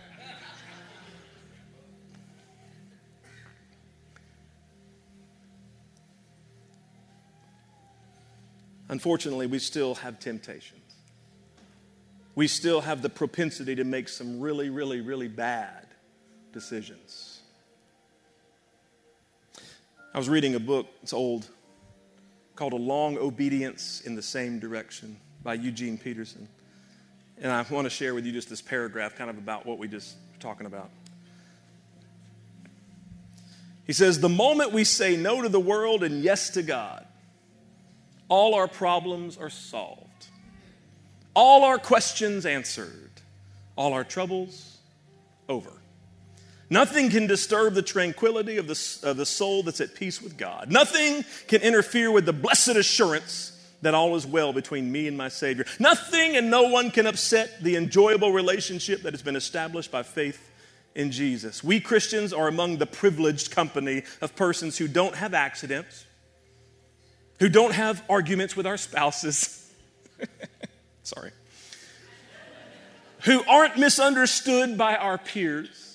Unfortunately, 8.88 9.48
we 9.48 9.58
still 9.58 9.96
have 9.96 10.20
temptation 10.20 10.81
we 12.42 12.48
still 12.48 12.82
have 12.82 13.04
the 13.04 13.10
propensity 13.10 13.76
to 13.76 13.84
make 13.84 14.10
some 14.10 14.42
really, 14.42 14.72
really, 14.72 15.00
really 15.00 15.28
bad 15.28 15.86
decisions. 16.52 17.40
I 20.12 20.18
was 20.18 20.28
reading 20.28 20.56
a 20.56 20.60
book, 20.60 20.88
it's 21.04 21.14
old, 21.14 21.48
called 22.56 22.74
A 22.74 22.78
Long 22.78 23.16
Obedience 23.20 24.02
in 24.02 24.16
the 24.16 24.24
Same 24.24 24.58
Direction 24.58 25.18
by 25.44 25.54
Eugene 25.54 26.00
Peterson. 26.00 26.48
And 27.40 27.52
I 27.52 27.64
want 27.70 27.86
to 27.86 27.92
share 27.92 28.16
with 28.16 28.26
you 28.26 28.32
just 28.32 28.50
this 28.50 28.60
paragraph 28.60 29.16
kind 29.16 29.30
of 29.30 29.38
about 29.38 29.68
what 29.68 29.78
we 29.78 29.88
just 29.88 30.16
were 30.34 30.40
talking 30.40 30.66
about. 30.66 30.90
He 33.86 33.94
says, 33.94 34.20
The 34.20 34.30
moment 34.30 34.72
we 34.72 34.84
say 34.84 35.16
no 35.16 35.44
to 35.44 35.50
the 35.50 35.60
world 35.60 36.02
and 36.02 36.24
yes 36.24 36.50
to 36.50 36.64
God, 36.64 37.06
all 38.30 38.56
our 38.56 38.68
problems 38.68 39.38
are 39.38 39.52
solved, 39.52 40.11
all 41.34 41.64
our 41.64 41.78
questions 41.78 42.46
answered, 42.46 43.10
all 43.76 43.94
our 43.94 44.04
troubles 44.04 44.78
over. 45.48 45.72
Nothing 46.70 47.10
can 47.10 47.28
disturb 47.28 47.74
the 47.74 47.82
tranquility 47.82 48.58
of 48.58 48.68
the, 48.68 49.00
of 49.04 49.18
the 49.18 49.26
soul 49.26 49.62
that's 49.62 49.82
at 49.82 49.94
peace 49.94 50.22
with 50.22 50.38
God. 50.38 50.72
Nothing 50.72 51.26
can 51.48 51.62
interfere 51.62 52.10
with 52.12 52.26
the 52.26 52.34
blessed 52.34 52.70
assurance 52.70 53.52
that 53.82 53.94
all 53.94 54.16
is 54.16 54.26
well 54.26 54.54
between 54.54 54.90
me 54.90 55.08
and 55.08 55.18
my 55.18 55.28
Savior. 55.28 55.66
Nothing 55.80 56.38
and 56.38 56.50
no 56.50 56.70
one 56.70 56.92
can 56.92 57.08
upset 57.08 57.62
the 57.62 57.76
enjoyable 57.76 58.32
relationship 58.32 59.02
that 59.02 59.14
has 59.14 59.22
been 59.22 59.36
established 59.36 59.92
by 59.92 60.04
faith 60.04 60.50
in 60.96 61.12
Jesus. 61.12 61.64
We 61.64 61.80
Christians 61.80 62.32
are 62.32 62.48
among 62.48 62.78
the 62.78 62.86
privileged 62.86 63.52
company 63.52 64.04
of 64.22 64.36
persons 64.36 64.78
who 64.78 64.88
don't 64.88 65.16
have 65.16 65.34
accidents, 65.34 66.06
who 67.40 67.50
don't 67.50 67.74
have 67.74 68.04
arguments 68.10 68.56
with 68.56 68.66
our 68.66 68.78
spouses. 68.78 69.70
Sorry. 71.04 71.32
Who 73.24 73.44
aren't 73.46 73.78
misunderstood 73.78 74.78
by 74.78 74.96
our 74.96 75.18
peers 75.18 75.92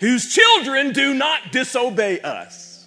whose 0.00 0.32
children 0.32 0.92
do 0.92 1.14
not 1.14 1.52
disobey 1.52 2.20
us. 2.20 2.86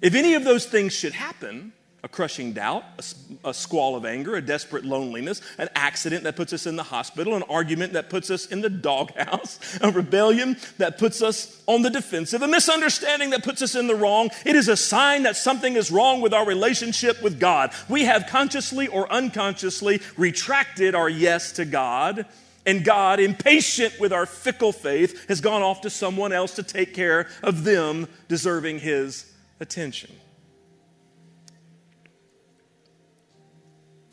If 0.00 0.14
any 0.14 0.34
of 0.34 0.44
those 0.44 0.66
things 0.66 0.92
should 0.92 1.12
happen, 1.12 1.72
a 2.02 2.08
crushing 2.08 2.52
doubt, 2.52 2.84
a, 2.98 3.48
a, 3.50 3.54
squall 3.54 3.94
of 3.96 4.04
anger, 4.04 4.34
a 4.34 4.40
desperate 4.40 4.84
loneliness, 4.84 5.42
an 5.58 5.68
accident 5.74 6.24
that 6.24 6.36
puts 6.36 6.52
us 6.52 6.66
in 6.66 6.76
the 6.76 6.82
hospital, 6.82 7.34
an 7.34 7.42
argument 7.44 7.92
that 7.92 8.08
puts 8.08 8.30
us 8.30 8.46
in 8.46 8.60
the 8.60 8.70
doghouse, 8.70 9.78
a 9.82 9.90
rebellion 9.90 10.56
that 10.78 10.98
puts 10.98 11.22
us 11.22 11.62
on 11.66 11.82
the 11.82 11.90
defensive, 11.90 12.42
a 12.42 12.48
misunderstanding 12.48 13.30
that 13.30 13.44
puts 13.44 13.60
us 13.60 13.74
in 13.74 13.86
the 13.86 13.94
wrong. 13.94 14.30
It 14.46 14.56
is 14.56 14.68
a 14.68 14.76
sign 14.76 15.24
that 15.24 15.36
something 15.36 15.76
is 15.76 15.90
wrong 15.90 16.20
with 16.20 16.32
our 16.32 16.46
relationship 16.46 17.22
with 17.22 17.38
God. 17.38 17.72
We 17.88 18.04
have 18.04 18.26
consciously 18.26 18.86
or 18.86 19.10
unconsciously 19.12 20.00
retracted 20.16 20.94
our 20.94 21.08
yes 21.08 21.52
to 21.52 21.64
God 21.64 22.26
and 22.66 22.84
God, 22.84 23.20
impatient 23.20 23.98
with 23.98 24.12
our 24.12 24.26
fickle 24.26 24.72
faith, 24.72 25.28
has 25.28 25.40
gone 25.40 25.62
off 25.62 25.80
to 25.82 25.90
someone 25.90 26.32
else 26.32 26.54
to 26.56 26.62
take 26.62 26.94
care 26.94 27.28
of 27.42 27.64
them 27.64 28.06
deserving 28.28 28.80
his 28.80 29.32
attention. 29.60 30.10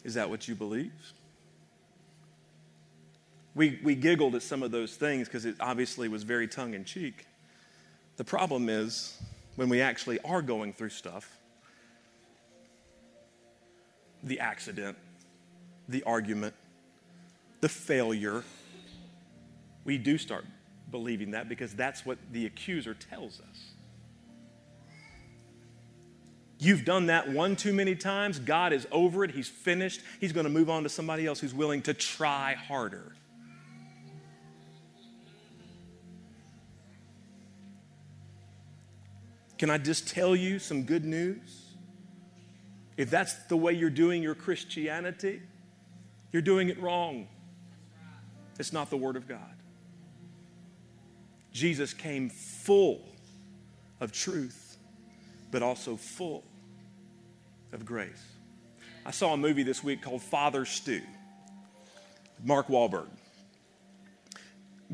Is 0.08 0.14
that 0.14 0.30
what 0.30 0.48
you 0.48 0.56
believe? 0.56 0.94
We, 3.56 3.78
we 3.84 3.94
giggled 3.94 4.36
at 4.36 4.42
some 4.42 4.64
of 4.64 4.72
those 4.72 4.96
things 4.96 5.28
because 5.28 5.44
it 5.44 5.58
obviously 5.60 6.08
was 6.08 6.24
very 6.24 6.48
tongue 6.48 6.76
in 6.76 6.86
cheek. 6.86 7.26
The 8.16 8.24
problem 8.24 8.70
is 8.70 9.18
when 9.58 9.68
we 9.68 9.82
actually 9.82 10.18
are 10.22 10.42
going 10.42 10.72
through 10.72 10.90
stuff 10.90 11.30
the 14.24 14.40
accident, 14.40 14.98
the 15.90 16.04
argument, 16.04 16.56
the 17.60 17.70
failure, 17.70 18.44
we 19.84 19.98
do 19.98 20.18
start 20.18 20.46
believing 20.90 21.32
that 21.32 21.50
because 21.50 21.74
that's 21.74 22.06
what 22.06 22.18
the 22.32 22.46
accuser 22.46 22.94
tells 22.94 23.42
us. 23.42 23.72
You've 26.60 26.86
done 26.86 27.08
that 27.08 27.30
one 27.30 27.56
too 27.56 27.74
many 27.74 27.96
times. 27.96 28.40
God 28.40 28.74
is 28.74 28.88
over 28.92 29.24
it. 29.24 29.32
He's 29.32 29.48
finished. 29.48 30.02
He's 30.20 30.32
going 30.32 30.46
to 30.46 30.50
move 30.52 30.70
on 30.70 30.84
to 30.84 30.90
somebody 30.90 31.26
else 31.26 31.40
who's 31.40 31.54
willing 31.54 31.84
to 31.84 31.94
try 31.94 32.56
harder. 32.56 33.14
Can 39.58 39.70
I 39.70 39.78
just 39.78 40.08
tell 40.08 40.36
you 40.36 40.60
some 40.60 40.84
good 40.84 41.06
news? 41.06 41.64
If 42.96 43.10
that's 43.12 43.34
the 43.46 43.58
way 43.58 43.74
you're 43.74 43.90
doing 43.90 44.24
your 44.24 44.36
Christianity, 44.36 45.42
you're 46.32 46.42
doing 46.42 46.70
it 46.70 46.82
wrong. 46.82 47.28
It's 48.60 48.74
not 48.74 48.90
the 48.90 48.98
Word 48.98 49.16
of 49.16 49.28
God. 49.28 49.54
Jesus 51.52 51.94
came 51.94 52.30
full 52.30 53.02
of 54.00 54.12
truth, 54.12 54.67
but 55.52 55.64
also 55.64 55.96
full 55.96 56.44
of 57.72 57.86
grace. 57.86 58.24
I 59.06 59.12
saw 59.12 59.34
a 59.34 59.38
movie 59.38 59.64
this 59.64 59.84
week 59.84 60.02
called 60.02 60.22
Father 60.22 60.66
Stu, 60.66 61.02
Mark 62.44 62.68
Wahlberg. 62.68 63.08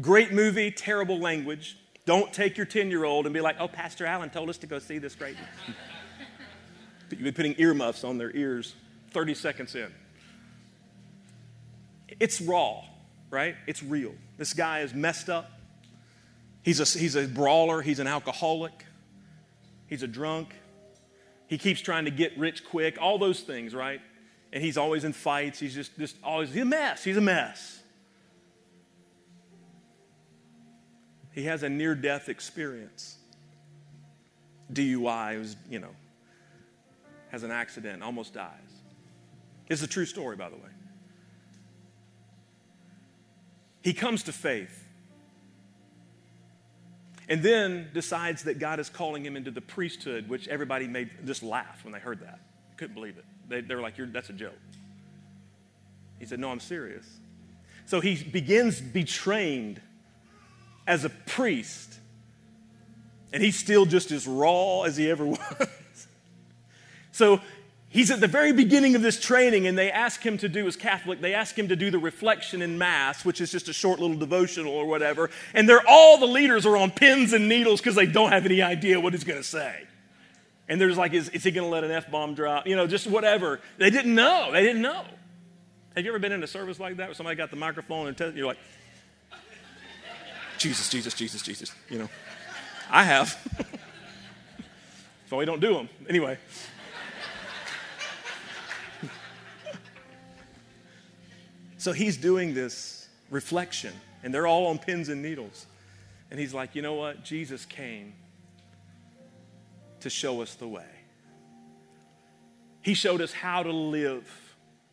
Great 0.02 0.32
movie, 0.32 0.72
terrible 0.72 1.20
language. 1.20 1.78
Don't 2.06 2.34
take 2.34 2.58
your 2.58 2.66
10 2.66 2.90
year 2.90 3.06
old 3.06 3.26
and 3.26 3.34
be 3.34 3.42
like, 3.42 3.58
oh, 3.60 3.68
Pastor 3.68 4.06
Allen 4.06 4.30
told 4.30 4.50
us 4.50 4.58
to 4.60 4.68
go 4.68 4.80
see 4.80 4.98
this 4.98 5.16
great. 5.16 5.36
movie. 5.36 5.78
but 7.10 7.18
you've 7.18 7.24
been 7.24 7.34
putting 7.34 7.56
earmuffs 7.60 8.04
on 8.04 8.18
their 8.18 8.36
ears 8.36 8.76
30 9.12 9.36
seconds 9.36 9.76
in. 9.76 9.92
It's 12.20 12.42
raw 12.42 12.84
right? 13.34 13.56
It's 13.66 13.82
real. 13.82 14.14
This 14.38 14.54
guy 14.54 14.82
is 14.82 14.94
messed 14.94 15.28
up. 15.28 15.52
He's 16.62 16.80
a, 16.80 16.98
he's 16.98 17.16
a 17.16 17.28
brawler, 17.28 17.82
he's 17.82 18.00
an 18.00 18.08
alcoholic, 18.08 18.86
he's 19.88 20.04
a 20.04 20.08
drunk. 20.08 20.54
He 21.48 21.58
keeps 21.58 21.82
trying 21.82 22.06
to 22.06 22.12
get 22.12 22.38
rich 22.38 22.64
quick, 22.66 22.98
all 23.00 23.18
those 23.18 23.42
things, 23.42 23.76
right? 23.76 24.02
And 24.52 24.64
he's 24.64 24.78
always 24.78 25.04
in 25.04 25.14
fights. 25.14 25.60
He's 25.60 25.74
just, 25.74 25.98
just 25.98 26.16
always, 26.24 26.52
he's 26.54 26.62
a 26.62 26.66
mess. 26.66 27.04
He's 27.04 27.18
a 27.18 27.22
mess. 27.22 27.82
He 31.32 31.44
has 31.46 31.64
a 31.64 31.70
near 31.70 31.96
death 31.96 32.30
experience. 32.30 33.18
DUI, 34.72 35.40
was, 35.40 35.56
you 35.70 35.80
know, 35.80 35.96
has 37.30 37.44
an 37.44 37.52
accident, 37.52 38.04
almost 38.04 38.34
dies. 38.34 38.52
It's 39.68 39.82
a 39.82 39.88
true 39.88 40.06
story, 40.06 40.36
by 40.36 40.50
the 40.50 40.56
way. 40.56 40.62
He 43.82 43.94
comes 43.94 44.24
to 44.24 44.32
faith 44.32 44.83
and 47.30 47.42
then 47.42 47.90
decides 47.94 48.44
that 48.44 48.60
God 48.60 48.80
is 48.80 48.90
calling 48.90 49.26
him 49.26 49.36
into 49.36 49.52
the 49.52 49.62
priesthood, 49.62 50.28
which 50.28 50.48
everybody 50.48 50.88
made 50.88 51.10
just 51.26 51.44
laugh 51.44 51.84
when 51.84 51.94
they 51.94 52.00
heard 52.00 52.22
that. 52.22 52.40
Couldn't 52.78 52.96
believe 52.96 53.18
it. 53.18 53.26
They, 53.48 53.62
they 53.62 53.76
were 53.76 53.82
like, 53.82 53.96
that's 53.98 54.30
a 54.30 54.34
joke. 54.34 54.58
He 56.20 56.26
said, 56.26 56.40
No, 56.40 56.52
I'm 56.52 56.60
serious. 56.60 57.06
So 57.86 58.00
he 58.00 58.24
begins 58.24 58.78
to 58.78 58.84
be 58.84 59.04
trained 59.04 59.82
as 60.88 61.06
a 61.06 61.10
priest, 61.10 61.94
and 63.32 63.44
he's 63.44 63.58
still 63.58 63.86
just 63.86 64.12
as 64.12 64.26
raw 64.26 64.84
as 64.84 64.98
he 64.98 65.10
ever 65.10 65.26
was. 65.26 66.08
so 67.12 67.42
He's 67.94 68.10
at 68.10 68.20
the 68.20 68.28
very 68.28 68.52
beginning 68.54 68.96
of 68.96 69.04
this 69.04 69.20
training, 69.20 69.68
and 69.68 69.78
they 69.78 69.92
ask 69.92 70.26
him 70.26 70.40
to 70.40 70.50
do, 70.50 70.66
as 70.66 70.76
Catholic, 70.76 71.22
they 71.22 71.36
ask 71.36 71.56
him 71.56 71.68
to 71.68 71.76
do 71.76 71.92
the 71.92 72.00
reflection 72.00 72.64
in 72.64 72.80
Mass, 72.80 73.24
which 73.24 73.40
is 73.40 73.52
just 73.52 73.70
a 73.70 73.74
short 73.74 74.00
little 74.00 74.18
devotional 74.18 74.74
or 74.74 74.88
whatever. 74.88 75.30
And 75.54 75.70
they're 75.70 75.88
all 75.88 76.18
the 76.18 76.26
leaders 76.26 76.66
are 76.66 76.76
on 76.76 76.90
pins 76.90 77.34
and 77.34 77.48
needles 77.48 77.82
because 77.82 77.94
they 77.94 78.08
don't 78.08 78.32
have 78.32 78.46
any 78.48 78.64
idea 78.64 79.00
what 79.00 79.14
he's 79.14 79.24
going 79.24 79.40
to 79.40 79.48
say. 79.48 79.84
And 80.68 80.82
there's 80.82 80.98
like, 80.98 81.14
is, 81.14 81.30
is 81.30 81.44
he 81.44 81.52
going 81.52 81.68
to 81.68 81.72
let 81.72 81.84
an 81.84 81.92
F 81.92 82.10
bomb 82.10 82.34
drop? 82.34 82.66
You 82.66 82.76
know, 82.76 82.88
just 82.88 83.06
whatever. 83.06 83.62
They 83.78 83.92
didn't 83.92 84.16
know. 84.16 84.50
They 84.52 84.64
didn't 84.64 84.82
know. 84.82 85.06
Have 85.96 86.04
you 86.04 86.10
ever 86.10 86.18
been 86.18 86.32
in 86.32 86.42
a 86.42 86.48
service 86.48 86.80
like 86.80 86.98
that 86.98 87.10
where 87.10 87.14
somebody 87.14 87.36
got 87.36 87.52
the 87.52 87.58
microphone 87.58 88.08
and 88.08 88.36
you're 88.36 88.48
like, 88.48 88.58
Jesus, 90.58 90.90
Jesus, 90.90 91.14
Jesus, 91.14 91.44
Jesus, 91.44 91.72
you 91.92 92.00
know? 92.00 92.10
I 92.90 93.04
have. 93.04 93.38
so 95.30 95.38
we 95.38 95.46
don't 95.46 95.60
do 95.60 95.76
them. 95.76 95.90
Anyway. 96.10 96.40
So 101.84 101.92
he's 101.92 102.16
doing 102.16 102.54
this 102.54 103.10
reflection, 103.30 103.92
and 104.24 104.34
they're 104.34 104.48
all 104.48 104.68
on 104.68 104.78
pins 104.78 105.10
and 105.10 105.22
needles. 105.22 105.66
And 106.32 106.40
he's 106.40 106.54
like, 106.54 106.76
you 106.76 106.82
know 106.82 106.94
what? 106.94 107.26
Jesus 107.26 107.66
came 107.66 108.14
to 110.00 110.10
show 110.10 110.42
us 110.42 110.56
the 110.56 110.66
way. 110.66 110.88
He 112.84 112.94
showed 112.94 113.20
us 113.20 113.34
how 113.34 113.64
to 113.64 113.72
live 113.74 114.26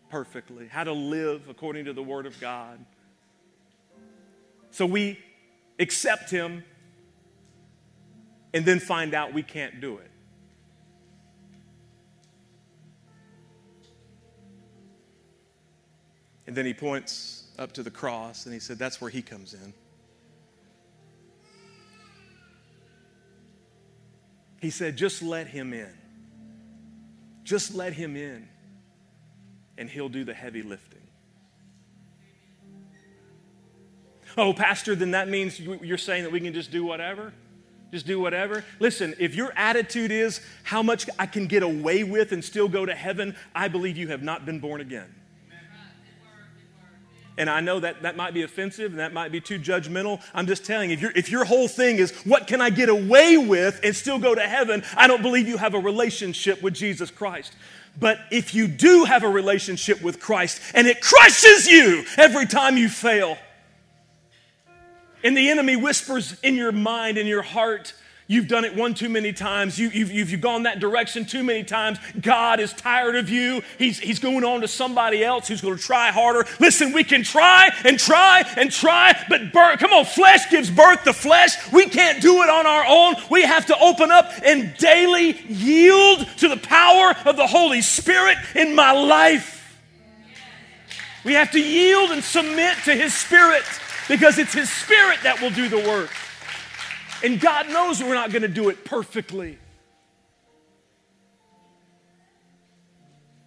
perfectly, 0.09 0.67
how 0.67 0.83
to 0.83 0.93
live 0.93 1.49
according 1.49 1.85
to 1.85 1.93
the 1.93 2.03
Word 2.03 2.27
of 2.27 2.41
God. 2.41 2.85
So 4.73 4.85
we 4.85 5.17
accept 5.79 6.29
Him 6.29 6.65
and 8.53 8.65
then 8.65 8.81
find 8.81 9.15
out 9.15 9.33
we 9.33 9.45
can't 9.45 9.81
do 9.81 9.99
it. 9.99 10.10
And 16.51 16.57
then 16.57 16.67
he 16.67 16.75
points 16.75 17.45
up 17.61 17.71
to 17.75 17.85
the 17.85 17.93
cross 17.93 18.45
and 18.45 18.53
he 18.53 18.59
said, 18.59 18.77
That's 18.77 19.01
where 19.01 19.09
he 19.09 19.23
comes 19.23 19.55
in. 19.55 19.73
He 24.61 24.71
said, 24.71 24.97
Just 24.97 25.23
let 25.23 25.47
him 25.47 25.73
in. 25.73 25.97
Just 27.45 27.73
let 27.73 27.93
him 27.93 28.17
in, 28.17 28.49
and 29.79 29.89
he'll 29.89 30.09
do 30.09 30.25
the 30.25 30.35
heavy 30.35 30.63
lifting. 30.63 31.07
Oh, 34.37 34.53
Pastor, 34.53 34.97
then 34.97 35.13
that 35.13 35.29
means 35.29 35.61
you're 35.61 35.99
saying 35.99 36.25
that 36.25 36.33
we 36.33 36.41
can 36.41 36.53
just 36.53 36.73
do 36.73 36.85
whatever? 36.85 37.33
just 37.93 38.09
do 38.09 38.19
whatever. 38.19 38.65
Listen, 38.81 39.15
if 39.21 39.37
your 39.37 39.53
attitude 39.55 40.11
is 40.11 40.41
how 40.65 40.83
much 40.83 41.09
I 41.17 41.27
can 41.27 41.47
get 41.47 41.63
away 41.63 42.03
with 42.03 42.33
and 42.33 42.45
still 42.45 42.69
go 42.69 42.85
to 42.85 42.95
heaven, 42.95 43.37
I 43.55 43.69
believe 43.69 43.97
you 43.97 44.09
have 44.09 44.23
not 44.25 44.45
been 44.45 44.59
born 44.59 44.81
again. 44.81 45.15
And 47.39 47.49
I 47.49 47.61
know 47.61 47.81
that 47.81 48.03
that 48.03 48.17
might 48.17 48.35
be 48.35 48.43
offensive 48.43 48.91
and 48.91 49.01
that 49.01 49.13
might 49.13 49.33
be 49.33 49.41
too 49.41 49.59
judgmental. 49.59 50.21
I'm 50.35 50.47
just 50.47 50.65
telling 50.65 50.91
you, 50.91 50.97
if, 50.97 51.17
if 51.17 51.31
your 51.31 51.45
whole 51.45 51.69
thing 51.69 51.97
is 51.97 52.13
what 52.25 52.47
can 52.47 52.61
I 52.61 52.71
get 52.71 52.89
away 52.89 53.39
with 53.39 53.81
and 53.83 53.95
still 53.95 54.19
go 54.19 54.35
to 54.35 54.43
heaven, 54.43 54.83
I 54.97 55.07
don't 55.07 55.23
believe 55.23 55.49
you 55.49 55.57
have 55.57 55.75
a 55.75 55.79
relationship 55.79 56.63
with 56.63 56.75
Jesus 56.75 57.11
Christ. 57.11 57.55
But 57.99 58.19
if 58.31 58.55
you 58.55 58.69
do 58.69 59.05
have 59.05 59.23
a 59.23 59.29
relationship 59.29 60.03
with 60.03 60.21
Christ 60.21 60.61
and 60.75 60.87
it 60.87 61.01
crushes 61.01 61.67
you 61.67 62.05
every 62.17 62.47
time 62.47 62.77
you 62.77 62.89
fail, 62.89 63.39
and 65.23 65.37
the 65.37 65.51
enemy 65.51 65.77
whispers 65.77 66.39
in 66.41 66.55
your 66.55 66.73
mind, 66.73 67.19
in 67.19 67.27
your 67.27 67.43
heart, 67.43 67.93
You've 68.31 68.47
done 68.47 68.65
it 68.65 68.77
one 68.77 68.95
too 68.95 69.09
many 69.09 69.33
times. 69.33 69.77
You, 69.77 69.91
have 69.91 70.13
you've, 70.13 70.31
you've 70.31 70.41
gone 70.41 70.63
that 70.63 70.79
direction 70.79 71.25
too 71.25 71.43
many 71.43 71.65
times. 71.65 71.99
God 72.21 72.61
is 72.61 72.73
tired 72.73 73.17
of 73.17 73.29
you. 73.29 73.61
He's, 73.77 73.99
he's 73.99 74.21
going 74.21 74.45
on 74.45 74.61
to 74.61 74.69
somebody 74.69 75.25
else 75.25 75.49
who's 75.49 75.61
going 75.61 75.77
to 75.77 75.83
try 75.83 76.13
harder. 76.13 76.47
Listen, 76.61 76.93
we 76.93 77.03
can 77.03 77.25
try 77.25 77.71
and 77.85 77.99
try 77.99 78.45
and 78.57 78.71
try, 78.71 79.21
but 79.29 79.53
birth, 79.53 79.81
come 79.81 79.93
on, 79.93 80.05
flesh 80.05 80.49
gives 80.49 80.71
birth 80.71 81.03
to 81.03 81.13
flesh. 81.13 81.73
We 81.73 81.87
can't 81.87 82.23
do 82.23 82.43
it 82.43 82.49
on 82.49 82.69
our 82.69 82.85
own. 82.87 83.17
We 83.33 83.43
have 83.43 83.67
to 83.67 83.77
open 83.81 84.13
up 84.13 84.31
and 84.45 84.77
daily 84.79 85.33
yield 85.49 86.25
to 86.37 86.49
the 86.49 86.57
power 86.57 87.13
of 87.27 87.37
the 87.37 87.49
Holy 87.49 87.83
Spirit 87.83 88.39
in 88.55 88.77
my 88.77 88.93
life. 88.93 89.77
We 91.25 91.33
have 91.33 91.51
to 91.51 91.61
yield 91.61 92.13
and 92.13 92.23
submit 92.23 92.77
to 92.85 92.95
His 92.95 93.13
Spirit 93.13 93.65
because 94.07 94.39
it's 94.39 94.55
His 94.55 94.71
Spirit 94.71 95.19
that 95.25 95.41
will 95.41 95.51
do 95.51 95.69
the 95.69 95.79
work. 95.79 96.11
And 97.23 97.41
God 97.41 97.69
knows 97.69 98.03
we're 98.03 98.15
not 98.15 98.31
going 98.31 98.43
to 98.43 98.49
do 98.49 98.69
it 98.69 98.85
perfectly. 98.85 99.59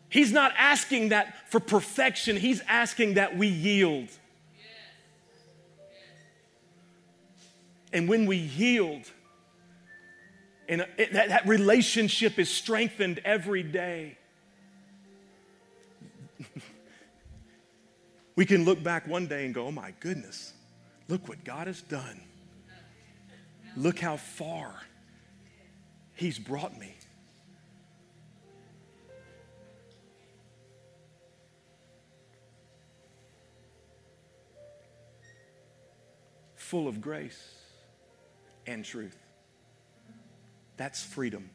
He's 0.09 0.31
not 0.31 0.53
asking 0.57 1.09
that 1.09 1.51
for 1.51 1.59
perfection, 1.59 2.37
He's 2.37 2.61
asking 2.67 3.15
that 3.15 3.35
we 3.35 3.47
yield. 3.47 4.09
And 7.91 8.07
when 8.07 8.25
we 8.25 8.37
yield, 8.37 9.09
and 10.67 10.81
uh, 10.81 10.85
that, 10.97 11.29
that 11.29 11.47
relationship 11.47 12.39
is 12.39 12.49
strengthened 12.49 13.21
every 13.25 13.63
day. 13.63 14.17
we 18.35 18.45
can 18.45 18.65
look 18.65 18.81
back 18.81 19.07
one 19.07 19.27
day 19.27 19.45
and 19.45 19.53
go, 19.53 19.67
oh 19.67 19.71
my 19.71 19.93
goodness, 19.99 20.53
look 21.07 21.27
what 21.27 21.43
God 21.43 21.67
has 21.67 21.81
done. 21.81 22.21
Look 23.75 23.99
how 23.99 24.17
far 24.17 24.83
He's 26.15 26.37
brought 26.37 26.79
me. 26.79 26.95
Full 36.55 36.87
of 36.87 37.01
grace 37.01 37.55
and 38.65 38.85
truth. 38.85 39.17
That's 40.77 41.03
freedom. 41.03 41.49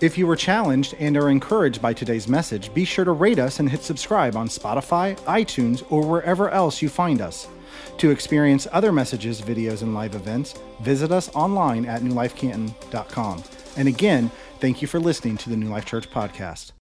If 0.00 0.16
you 0.16 0.26
were 0.26 0.36
challenged 0.36 0.94
and 1.00 1.16
are 1.16 1.28
encouraged 1.28 1.82
by 1.82 1.92
today's 1.92 2.28
message, 2.28 2.72
be 2.72 2.84
sure 2.84 3.04
to 3.04 3.12
rate 3.12 3.38
us 3.38 3.58
and 3.58 3.68
hit 3.68 3.82
subscribe 3.82 4.36
on 4.36 4.48
Spotify, 4.48 5.18
iTunes, 5.22 5.84
or 5.90 6.06
wherever 6.06 6.48
else 6.50 6.80
you 6.80 6.88
find 6.88 7.20
us. 7.20 7.48
To 7.98 8.10
experience 8.10 8.66
other 8.72 8.92
messages, 8.92 9.40
videos, 9.40 9.82
and 9.82 9.94
live 9.94 10.14
events, 10.14 10.54
visit 10.80 11.10
us 11.10 11.34
online 11.34 11.84
at 11.86 12.02
newlifecanton.com. 12.02 13.42
And 13.76 13.88
again, 13.88 14.30
thank 14.60 14.82
you 14.82 14.88
for 14.88 14.98
listening 15.00 15.36
to 15.38 15.50
the 15.50 15.56
New 15.56 15.68
Life 15.68 15.84
Church 15.84 16.10
podcast. 16.10 16.72